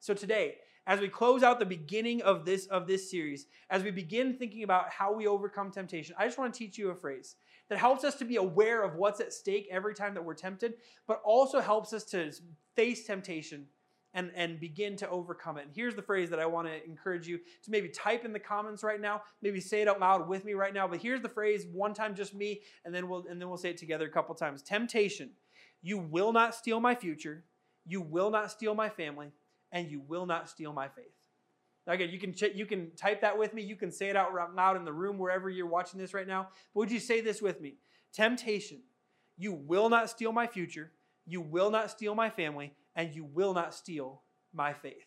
So 0.00 0.12
today, 0.12 0.56
as 0.86 1.00
we 1.00 1.08
close 1.08 1.42
out 1.42 1.58
the 1.58 1.66
beginning 1.66 2.22
of 2.22 2.44
this 2.44 2.66
of 2.66 2.86
this 2.86 3.10
series, 3.10 3.46
as 3.70 3.82
we 3.82 3.90
begin 3.90 4.36
thinking 4.36 4.64
about 4.64 4.90
how 4.90 5.12
we 5.12 5.26
overcome 5.26 5.70
temptation, 5.70 6.14
I 6.18 6.26
just 6.26 6.38
want 6.38 6.52
to 6.52 6.58
teach 6.58 6.78
you 6.78 6.90
a 6.90 6.94
phrase 6.94 7.36
that 7.68 7.78
helps 7.78 8.04
us 8.04 8.16
to 8.16 8.24
be 8.24 8.36
aware 8.36 8.82
of 8.82 8.96
what's 8.96 9.20
at 9.20 9.32
stake 9.32 9.68
every 9.70 9.94
time 9.94 10.14
that 10.14 10.24
we're 10.24 10.34
tempted, 10.34 10.74
but 11.06 11.22
also 11.24 11.60
helps 11.60 11.92
us 11.92 12.04
to 12.04 12.32
face 12.74 13.06
temptation 13.06 13.66
and, 14.14 14.30
and 14.34 14.60
begin 14.60 14.96
to 14.96 15.08
overcome 15.08 15.56
it. 15.56 15.66
And 15.66 15.70
here's 15.74 15.94
the 15.94 16.02
phrase 16.02 16.30
that 16.30 16.38
I 16.38 16.46
want 16.46 16.68
to 16.68 16.84
encourage 16.84 17.26
you 17.26 17.38
to 17.38 17.70
maybe 17.70 17.88
type 17.88 18.24
in 18.24 18.32
the 18.32 18.38
comments 18.38 18.82
right 18.82 19.00
now, 19.00 19.22
maybe 19.40 19.60
say 19.60 19.82
it 19.82 19.88
out 19.88 20.00
loud 20.00 20.28
with 20.28 20.44
me 20.44 20.52
right 20.54 20.74
now. 20.74 20.86
But 20.86 21.00
here's 21.00 21.22
the 21.22 21.28
phrase, 21.28 21.66
one 21.72 21.94
time 21.94 22.14
just 22.14 22.34
me, 22.34 22.60
and 22.84 22.94
then 22.94 23.08
we'll 23.08 23.24
and 23.28 23.40
then 23.40 23.48
we'll 23.48 23.58
say 23.58 23.70
it 23.70 23.78
together 23.78 24.06
a 24.06 24.10
couple 24.10 24.34
times. 24.34 24.62
Temptation, 24.62 25.30
you 25.80 25.98
will 25.98 26.32
not 26.32 26.54
steal 26.54 26.80
my 26.80 26.94
future, 26.94 27.44
you 27.86 28.00
will 28.00 28.30
not 28.30 28.50
steal 28.50 28.74
my 28.74 28.88
family, 28.88 29.32
and 29.72 29.90
you 29.90 30.00
will 30.00 30.26
not 30.26 30.48
steal 30.48 30.72
my 30.72 30.88
faith. 30.88 31.12
Now 31.86 31.94
again, 31.94 32.10
you 32.10 32.18
can 32.18 32.32
ch- 32.32 32.54
you 32.54 32.66
can 32.66 32.94
type 32.94 33.22
that 33.22 33.36
with 33.36 33.54
me. 33.54 33.62
You 33.62 33.76
can 33.76 33.90
say 33.90 34.08
it 34.08 34.16
out 34.16 34.32
loud 34.54 34.76
in 34.76 34.84
the 34.84 34.92
room 34.92 35.18
wherever 35.18 35.50
you're 35.50 35.66
watching 35.66 35.98
this 35.98 36.14
right 36.14 36.26
now. 36.26 36.48
But 36.74 36.80
would 36.80 36.92
you 36.92 37.00
say 37.00 37.20
this 37.20 37.42
with 37.42 37.60
me? 37.60 37.76
Temptation, 38.12 38.82
you 39.36 39.52
will 39.52 39.88
not 39.88 40.10
steal 40.10 40.32
my 40.32 40.46
future, 40.46 40.92
you 41.26 41.40
will 41.40 41.70
not 41.70 41.90
steal 41.90 42.14
my 42.14 42.30
family, 42.30 42.72
and 42.94 43.14
you 43.14 43.24
will 43.24 43.54
not 43.54 43.74
steal 43.74 44.22
my 44.52 44.72
faith. 44.72 45.06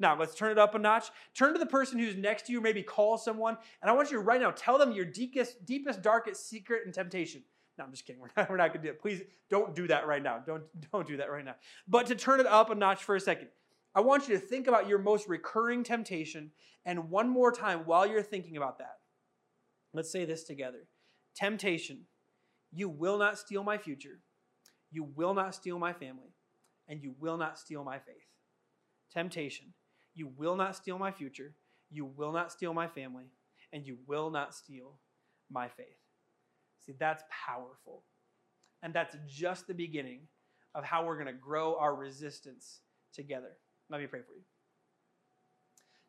Now, 0.00 0.18
let's 0.18 0.34
turn 0.34 0.50
it 0.50 0.58
up 0.58 0.74
a 0.74 0.78
notch. 0.78 1.10
Turn 1.36 1.52
to 1.52 1.58
the 1.58 1.66
person 1.66 1.98
who's 1.98 2.16
next 2.16 2.46
to 2.46 2.52
you, 2.52 2.60
maybe 2.60 2.82
call 2.82 3.16
someone, 3.16 3.56
and 3.80 3.90
I 3.90 3.94
want 3.94 4.10
you 4.10 4.16
to 4.16 4.22
right 4.22 4.40
now 4.40 4.50
tell 4.50 4.76
them 4.76 4.92
your 4.92 5.04
deepest, 5.04 5.64
deepest 5.64 6.02
darkest 6.02 6.48
secret 6.48 6.82
and 6.84 6.92
temptation. 6.92 7.42
No, 7.78 7.84
I'm 7.84 7.90
just 7.90 8.06
kidding. 8.06 8.20
We're 8.22 8.30
not, 8.36 8.50
we're 8.50 8.56
not 8.56 8.68
going 8.68 8.82
to 8.82 8.88
do 8.88 8.92
it. 8.92 9.00
Please 9.00 9.22
don't 9.50 9.74
do 9.74 9.88
that 9.88 10.06
right 10.06 10.22
now. 10.22 10.38
Don't, 10.44 10.62
don't 10.92 11.06
do 11.06 11.16
that 11.16 11.30
right 11.30 11.44
now. 11.44 11.56
But 11.88 12.06
to 12.06 12.14
turn 12.14 12.40
it 12.40 12.46
up 12.46 12.70
a 12.70 12.74
notch 12.74 13.02
for 13.02 13.16
a 13.16 13.20
second, 13.20 13.48
I 13.94 14.00
want 14.00 14.28
you 14.28 14.34
to 14.34 14.40
think 14.40 14.66
about 14.66 14.88
your 14.88 14.98
most 14.98 15.28
recurring 15.28 15.84
temptation, 15.84 16.50
and 16.84 17.10
one 17.10 17.28
more 17.28 17.52
time 17.52 17.80
while 17.80 18.06
you're 18.06 18.22
thinking 18.22 18.56
about 18.56 18.78
that, 18.78 18.96
let's 19.92 20.10
say 20.10 20.24
this 20.24 20.44
together 20.44 20.88
Temptation, 21.34 22.06
you 22.72 22.88
will 22.88 23.18
not 23.18 23.38
steal 23.38 23.62
my 23.62 23.78
future, 23.78 24.20
you 24.90 25.04
will 25.04 25.34
not 25.34 25.54
steal 25.54 25.78
my 25.78 25.92
family, 25.92 26.34
and 26.88 27.02
you 27.02 27.14
will 27.20 27.36
not 27.36 27.58
steal 27.58 27.84
my 27.84 27.98
faith. 27.98 28.28
Temptation, 29.12 29.72
you 30.14 30.28
will 30.36 30.56
not 30.56 30.74
steal 30.74 30.98
my 30.98 31.12
future, 31.12 31.54
you 31.90 32.04
will 32.04 32.32
not 32.32 32.50
steal 32.50 32.74
my 32.74 32.88
family, 32.88 33.30
and 33.72 33.86
you 33.86 33.98
will 34.06 34.30
not 34.30 34.54
steal 34.54 34.98
my 35.50 35.68
faith. 35.68 35.98
See, 36.84 36.94
that's 36.98 37.22
powerful. 37.46 38.02
And 38.82 38.92
that's 38.92 39.16
just 39.26 39.66
the 39.66 39.74
beginning 39.74 40.22
of 40.74 40.84
how 40.84 41.06
we're 41.06 41.14
going 41.14 41.26
to 41.26 41.32
grow 41.32 41.76
our 41.78 41.94
resistance 41.94 42.80
together. 43.12 43.56
Let 43.90 44.00
me 44.00 44.06
pray 44.06 44.20
for 44.20 44.32
you. 44.32 44.42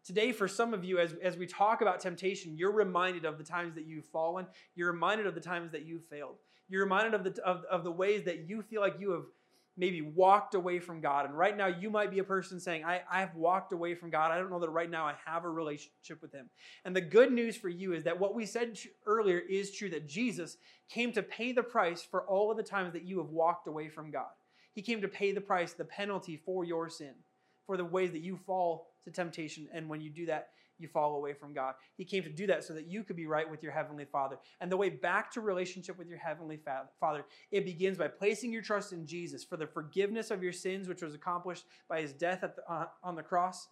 Today, 0.05 0.31
for 0.31 0.47
some 0.47 0.73
of 0.73 0.83
you, 0.83 0.99
as, 0.99 1.15
as 1.23 1.35
we 1.35 1.47
talk 1.47 1.81
about 1.81 1.99
temptation, 1.99 2.55
you're 2.55 2.71
reminded 2.71 3.25
of 3.25 3.39
the 3.39 3.43
times 3.43 3.73
that 3.73 3.87
you've 3.87 4.05
fallen. 4.05 4.45
You're 4.75 4.91
reminded 4.91 5.25
of 5.25 5.33
the 5.33 5.41
times 5.41 5.71
that 5.71 5.85
you've 5.85 6.05
failed. 6.05 6.35
You're 6.69 6.83
reminded 6.83 7.15
of 7.15 7.23
the, 7.23 7.43
of, 7.43 7.63
of 7.71 7.83
the 7.83 7.91
ways 7.91 8.23
that 8.25 8.47
you 8.47 8.61
feel 8.61 8.81
like 8.81 8.99
you 8.99 9.11
have 9.11 9.23
maybe 9.77 10.01
walked 10.01 10.55
away 10.55 10.79
from 10.79 11.01
God. 11.01 11.25
And 11.25 11.37
right 11.37 11.55
now, 11.55 11.67
you 11.67 11.89
might 11.89 12.11
be 12.11 12.19
a 12.19 12.23
person 12.23 12.59
saying, 12.59 12.85
I, 12.85 13.01
I've 13.11 13.35
walked 13.35 13.73
away 13.73 13.95
from 13.95 14.09
God. 14.09 14.31
I 14.31 14.37
don't 14.37 14.49
know 14.49 14.59
that 14.59 14.69
right 14.69 14.89
now 14.89 15.05
I 15.05 15.15
have 15.25 15.43
a 15.43 15.49
relationship 15.49 16.21
with 16.21 16.31
Him. 16.31 16.49
And 16.85 16.95
the 16.95 17.01
good 17.01 17.31
news 17.31 17.57
for 17.57 17.69
you 17.69 17.93
is 17.93 18.03
that 18.03 18.19
what 18.19 18.35
we 18.35 18.45
said 18.45 18.79
earlier 19.05 19.39
is 19.39 19.71
true 19.71 19.89
that 19.89 20.07
Jesus 20.07 20.57
came 20.87 21.11
to 21.13 21.23
pay 21.23 21.51
the 21.51 21.63
price 21.63 22.03
for 22.03 22.23
all 22.23 22.51
of 22.51 22.57
the 22.57 22.63
times 22.63 22.93
that 22.93 23.03
you 23.03 23.17
have 23.17 23.29
walked 23.29 23.67
away 23.67 23.89
from 23.89 24.11
God. 24.11 24.31
He 24.73 24.81
came 24.81 25.01
to 25.01 25.07
pay 25.07 25.31
the 25.31 25.41
price, 25.41 25.73
the 25.73 25.85
penalty 25.85 26.37
for 26.37 26.63
your 26.63 26.89
sin, 26.89 27.13
for 27.65 27.77
the 27.77 27.85
ways 27.85 28.11
that 28.11 28.21
you 28.21 28.37
fall 28.37 28.87
to 29.03 29.11
temptation. 29.11 29.67
And 29.73 29.89
when 29.89 30.01
you 30.01 30.09
do 30.09 30.25
that, 30.27 30.49
you 30.77 30.87
fall 30.87 31.15
away 31.15 31.33
from 31.33 31.53
God. 31.53 31.75
He 31.95 32.03
came 32.03 32.23
to 32.23 32.29
do 32.29 32.47
that 32.47 32.63
so 32.63 32.73
that 32.73 32.87
you 32.87 33.03
could 33.03 33.15
be 33.15 33.27
right 33.27 33.49
with 33.49 33.63
your 33.63 33.71
Heavenly 33.71 34.05
Father. 34.05 34.37
And 34.59 34.71
the 34.71 34.77
way 34.77 34.89
back 34.89 35.31
to 35.31 35.41
relationship 35.41 35.97
with 35.97 36.07
your 36.07 36.17
Heavenly 36.17 36.59
Father, 36.99 37.25
it 37.51 37.65
begins 37.65 37.97
by 37.97 38.09
placing 38.09 38.51
your 38.51 38.61
trust 38.61 38.91
in 38.91 39.05
Jesus 39.05 39.43
for 39.43 39.57
the 39.57 39.67
forgiveness 39.67 40.31
of 40.31 40.43
your 40.43 40.51
sins, 40.51 40.87
which 40.87 41.01
was 41.01 41.15
accomplished 41.15 41.65
by 41.87 42.01
His 42.01 42.13
death 42.13 42.41
the, 42.41 42.53
uh, 42.69 42.87
on 43.03 43.15
the 43.15 43.23
cross. 43.23 43.67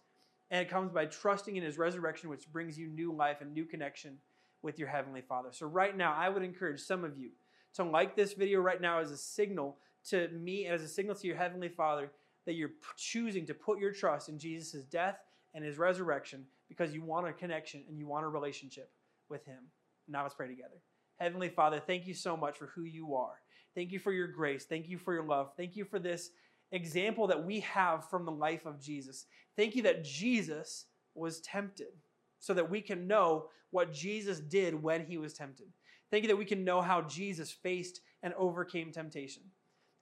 And 0.50 0.62
it 0.62 0.70
comes 0.70 0.92
by 0.92 1.06
trusting 1.06 1.56
in 1.56 1.62
His 1.62 1.78
resurrection, 1.78 2.30
which 2.30 2.50
brings 2.50 2.78
you 2.78 2.88
new 2.88 3.12
life 3.12 3.38
and 3.40 3.52
new 3.52 3.64
connection 3.64 4.18
with 4.62 4.78
your 4.78 4.88
Heavenly 4.88 5.20
Father. 5.20 5.50
So, 5.52 5.66
right 5.66 5.94
now, 5.94 6.14
I 6.14 6.28
would 6.30 6.42
encourage 6.42 6.80
some 6.80 7.04
of 7.04 7.18
you 7.18 7.30
to 7.74 7.84
like 7.84 8.16
this 8.16 8.32
video 8.32 8.60
right 8.60 8.80
now 8.80 9.00
as 9.00 9.10
a 9.10 9.16
signal 9.16 9.76
to 10.10 10.28
me 10.28 10.66
as 10.66 10.82
a 10.82 10.88
signal 10.88 11.14
to 11.16 11.26
your 11.26 11.36
Heavenly 11.36 11.68
Father 11.68 12.10
that 12.46 12.54
you're 12.54 12.72
choosing 12.96 13.46
to 13.46 13.54
put 13.54 13.78
your 13.78 13.92
trust 13.92 14.28
in 14.28 14.38
Jesus' 14.38 14.84
death 14.84 15.18
and 15.54 15.64
His 15.64 15.78
resurrection 15.78 16.44
because 16.68 16.94
you 16.94 17.02
want 17.02 17.28
a 17.28 17.32
connection 17.32 17.84
and 17.88 17.98
you 17.98 18.06
want 18.06 18.24
a 18.24 18.28
relationship 18.28 18.90
with 19.28 19.44
Him. 19.44 19.60
Now 20.08 20.22
let's 20.22 20.34
pray 20.34 20.48
together. 20.48 20.80
Heavenly 21.16 21.48
Father, 21.48 21.80
thank 21.80 22.06
you 22.06 22.14
so 22.14 22.36
much 22.36 22.56
for 22.56 22.66
who 22.66 22.82
you 22.82 23.14
are. 23.14 23.40
Thank 23.74 23.92
you 23.92 23.98
for 23.98 24.12
your 24.12 24.28
grace. 24.28 24.64
Thank 24.64 24.88
you 24.88 24.98
for 24.98 25.14
your 25.14 25.24
love. 25.24 25.52
Thank 25.56 25.76
you 25.76 25.84
for 25.84 25.98
this 25.98 26.30
example 26.72 27.26
that 27.28 27.44
we 27.44 27.60
have 27.60 28.08
from 28.08 28.24
the 28.24 28.32
life 28.32 28.66
of 28.66 28.80
Jesus. 28.80 29.26
Thank 29.56 29.76
you 29.76 29.82
that 29.82 30.04
Jesus 30.04 30.86
was 31.14 31.40
tempted 31.40 31.92
so 32.40 32.52
that 32.54 32.68
we 32.68 32.80
can 32.80 33.06
know 33.06 33.46
what 33.70 33.92
Jesus 33.92 34.40
did 34.40 34.80
when 34.80 35.04
he 35.04 35.18
was 35.18 35.32
tempted. 35.32 35.66
Thank 36.10 36.24
you 36.24 36.28
that 36.28 36.36
we 36.36 36.44
can 36.44 36.64
know 36.64 36.80
how 36.80 37.02
Jesus 37.02 37.50
faced 37.50 38.00
and 38.22 38.34
overcame 38.34 38.92
temptation. 38.92 39.42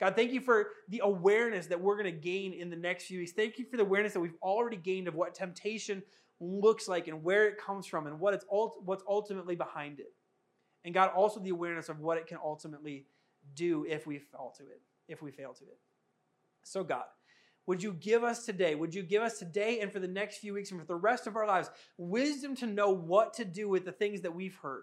God, 0.02 0.16
thank 0.16 0.32
you 0.32 0.40
for 0.40 0.70
the 0.88 1.00
awareness 1.04 1.68
that 1.68 1.80
we're 1.80 1.94
going 1.94 2.12
to 2.12 2.20
gain 2.20 2.54
in 2.54 2.70
the 2.70 2.76
next 2.76 3.04
few 3.04 3.20
weeks. 3.20 3.30
Thank 3.30 3.56
you 3.56 3.64
for 3.64 3.76
the 3.76 3.84
awareness 3.84 4.14
that 4.14 4.20
we've 4.20 4.34
already 4.42 4.76
gained 4.76 5.06
of 5.06 5.14
what 5.14 5.32
temptation 5.32 6.02
looks 6.40 6.88
like 6.88 7.06
and 7.06 7.22
where 7.22 7.46
it 7.46 7.56
comes 7.56 7.86
from 7.86 8.08
and 8.08 8.18
what 8.18 8.34
it's 8.34 8.44
ult- 8.50 8.82
what's 8.84 9.04
ultimately 9.08 9.54
behind 9.54 10.00
it. 10.00 10.12
And 10.84 10.92
God, 10.92 11.12
also 11.14 11.38
the 11.38 11.50
awareness 11.50 11.88
of 11.88 12.00
what 12.00 12.18
it 12.18 12.26
can 12.26 12.38
ultimately 12.42 13.06
do 13.54 13.86
if 13.88 14.04
we 14.04 14.18
fall 14.18 14.52
to 14.58 14.64
it, 14.64 14.82
if 15.06 15.22
we 15.22 15.30
fail 15.30 15.54
to 15.54 15.64
it. 15.66 15.78
So, 16.64 16.82
God, 16.82 17.04
would 17.68 17.80
you 17.80 17.92
give 17.92 18.24
us 18.24 18.44
today, 18.44 18.74
would 18.74 18.96
you 18.96 19.04
give 19.04 19.22
us 19.22 19.38
today 19.38 19.78
and 19.78 19.92
for 19.92 20.00
the 20.00 20.08
next 20.08 20.38
few 20.38 20.54
weeks 20.54 20.72
and 20.72 20.80
for 20.80 20.86
the 20.86 20.96
rest 20.96 21.28
of 21.28 21.36
our 21.36 21.46
lives 21.46 21.70
wisdom 21.96 22.56
to 22.56 22.66
know 22.66 22.90
what 22.90 23.34
to 23.34 23.44
do 23.44 23.68
with 23.68 23.84
the 23.84 23.92
things 23.92 24.22
that 24.22 24.34
we've 24.34 24.56
heard? 24.56 24.82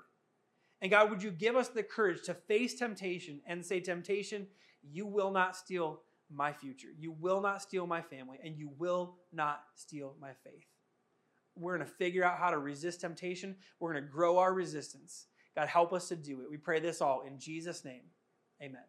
And 0.82 0.90
God, 0.90 1.10
would 1.10 1.22
you 1.22 1.32
give 1.32 1.58
us 1.58 1.68
the 1.68 1.84
courage 1.84 2.22
to 2.24 2.34
face 2.34 2.76
temptation 2.76 3.42
and 3.46 3.66
say, 3.66 3.82
Temptation, 3.82 4.48
you 4.92 5.06
will 5.06 5.32
not 5.32 5.56
steal 5.56 6.02
my 6.32 6.54
future. 6.54 6.90
You 6.98 7.12
will 7.12 7.42
not 7.42 7.62
steal 7.62 7.88
my 7.88 8.02
family, 8.02 8.40
and 8.44 8.58
you 8.58 8.72
will 8.78 9.16
not 9.34 9.64
steal 9.76 10.16
my 10.20 10.32
faith. 10.44 10.68
We're 11.56 11.76
going 11.76 11.88
to 11.88 11.94
figure 11.94 12.24
out 12.24 12.38
how 12.38 12.52
to 12.52 12.58
resist 12.58 13.02
temptation. 13.02 13.56
We're 13.80 13.94
going 13.94 14.06
to 14.06 14.10
grow 14.10 14.38
our 14.38 14.54
resistance. 14.54 15.28
God, 15.56 15.68
help 15.68 15.92
us 15.94 16.08
to 16.10 16.16
do 16.16 16.42
it. 16.42 16.50
We 16.50 16.58
pray 16.58 16.80
this 16.80 17.02
all 17.02 17.22
in 17.22 17.40
Jesus' 17.40 17.84
name. 17.84 18.04
Amen. 18.62 18.84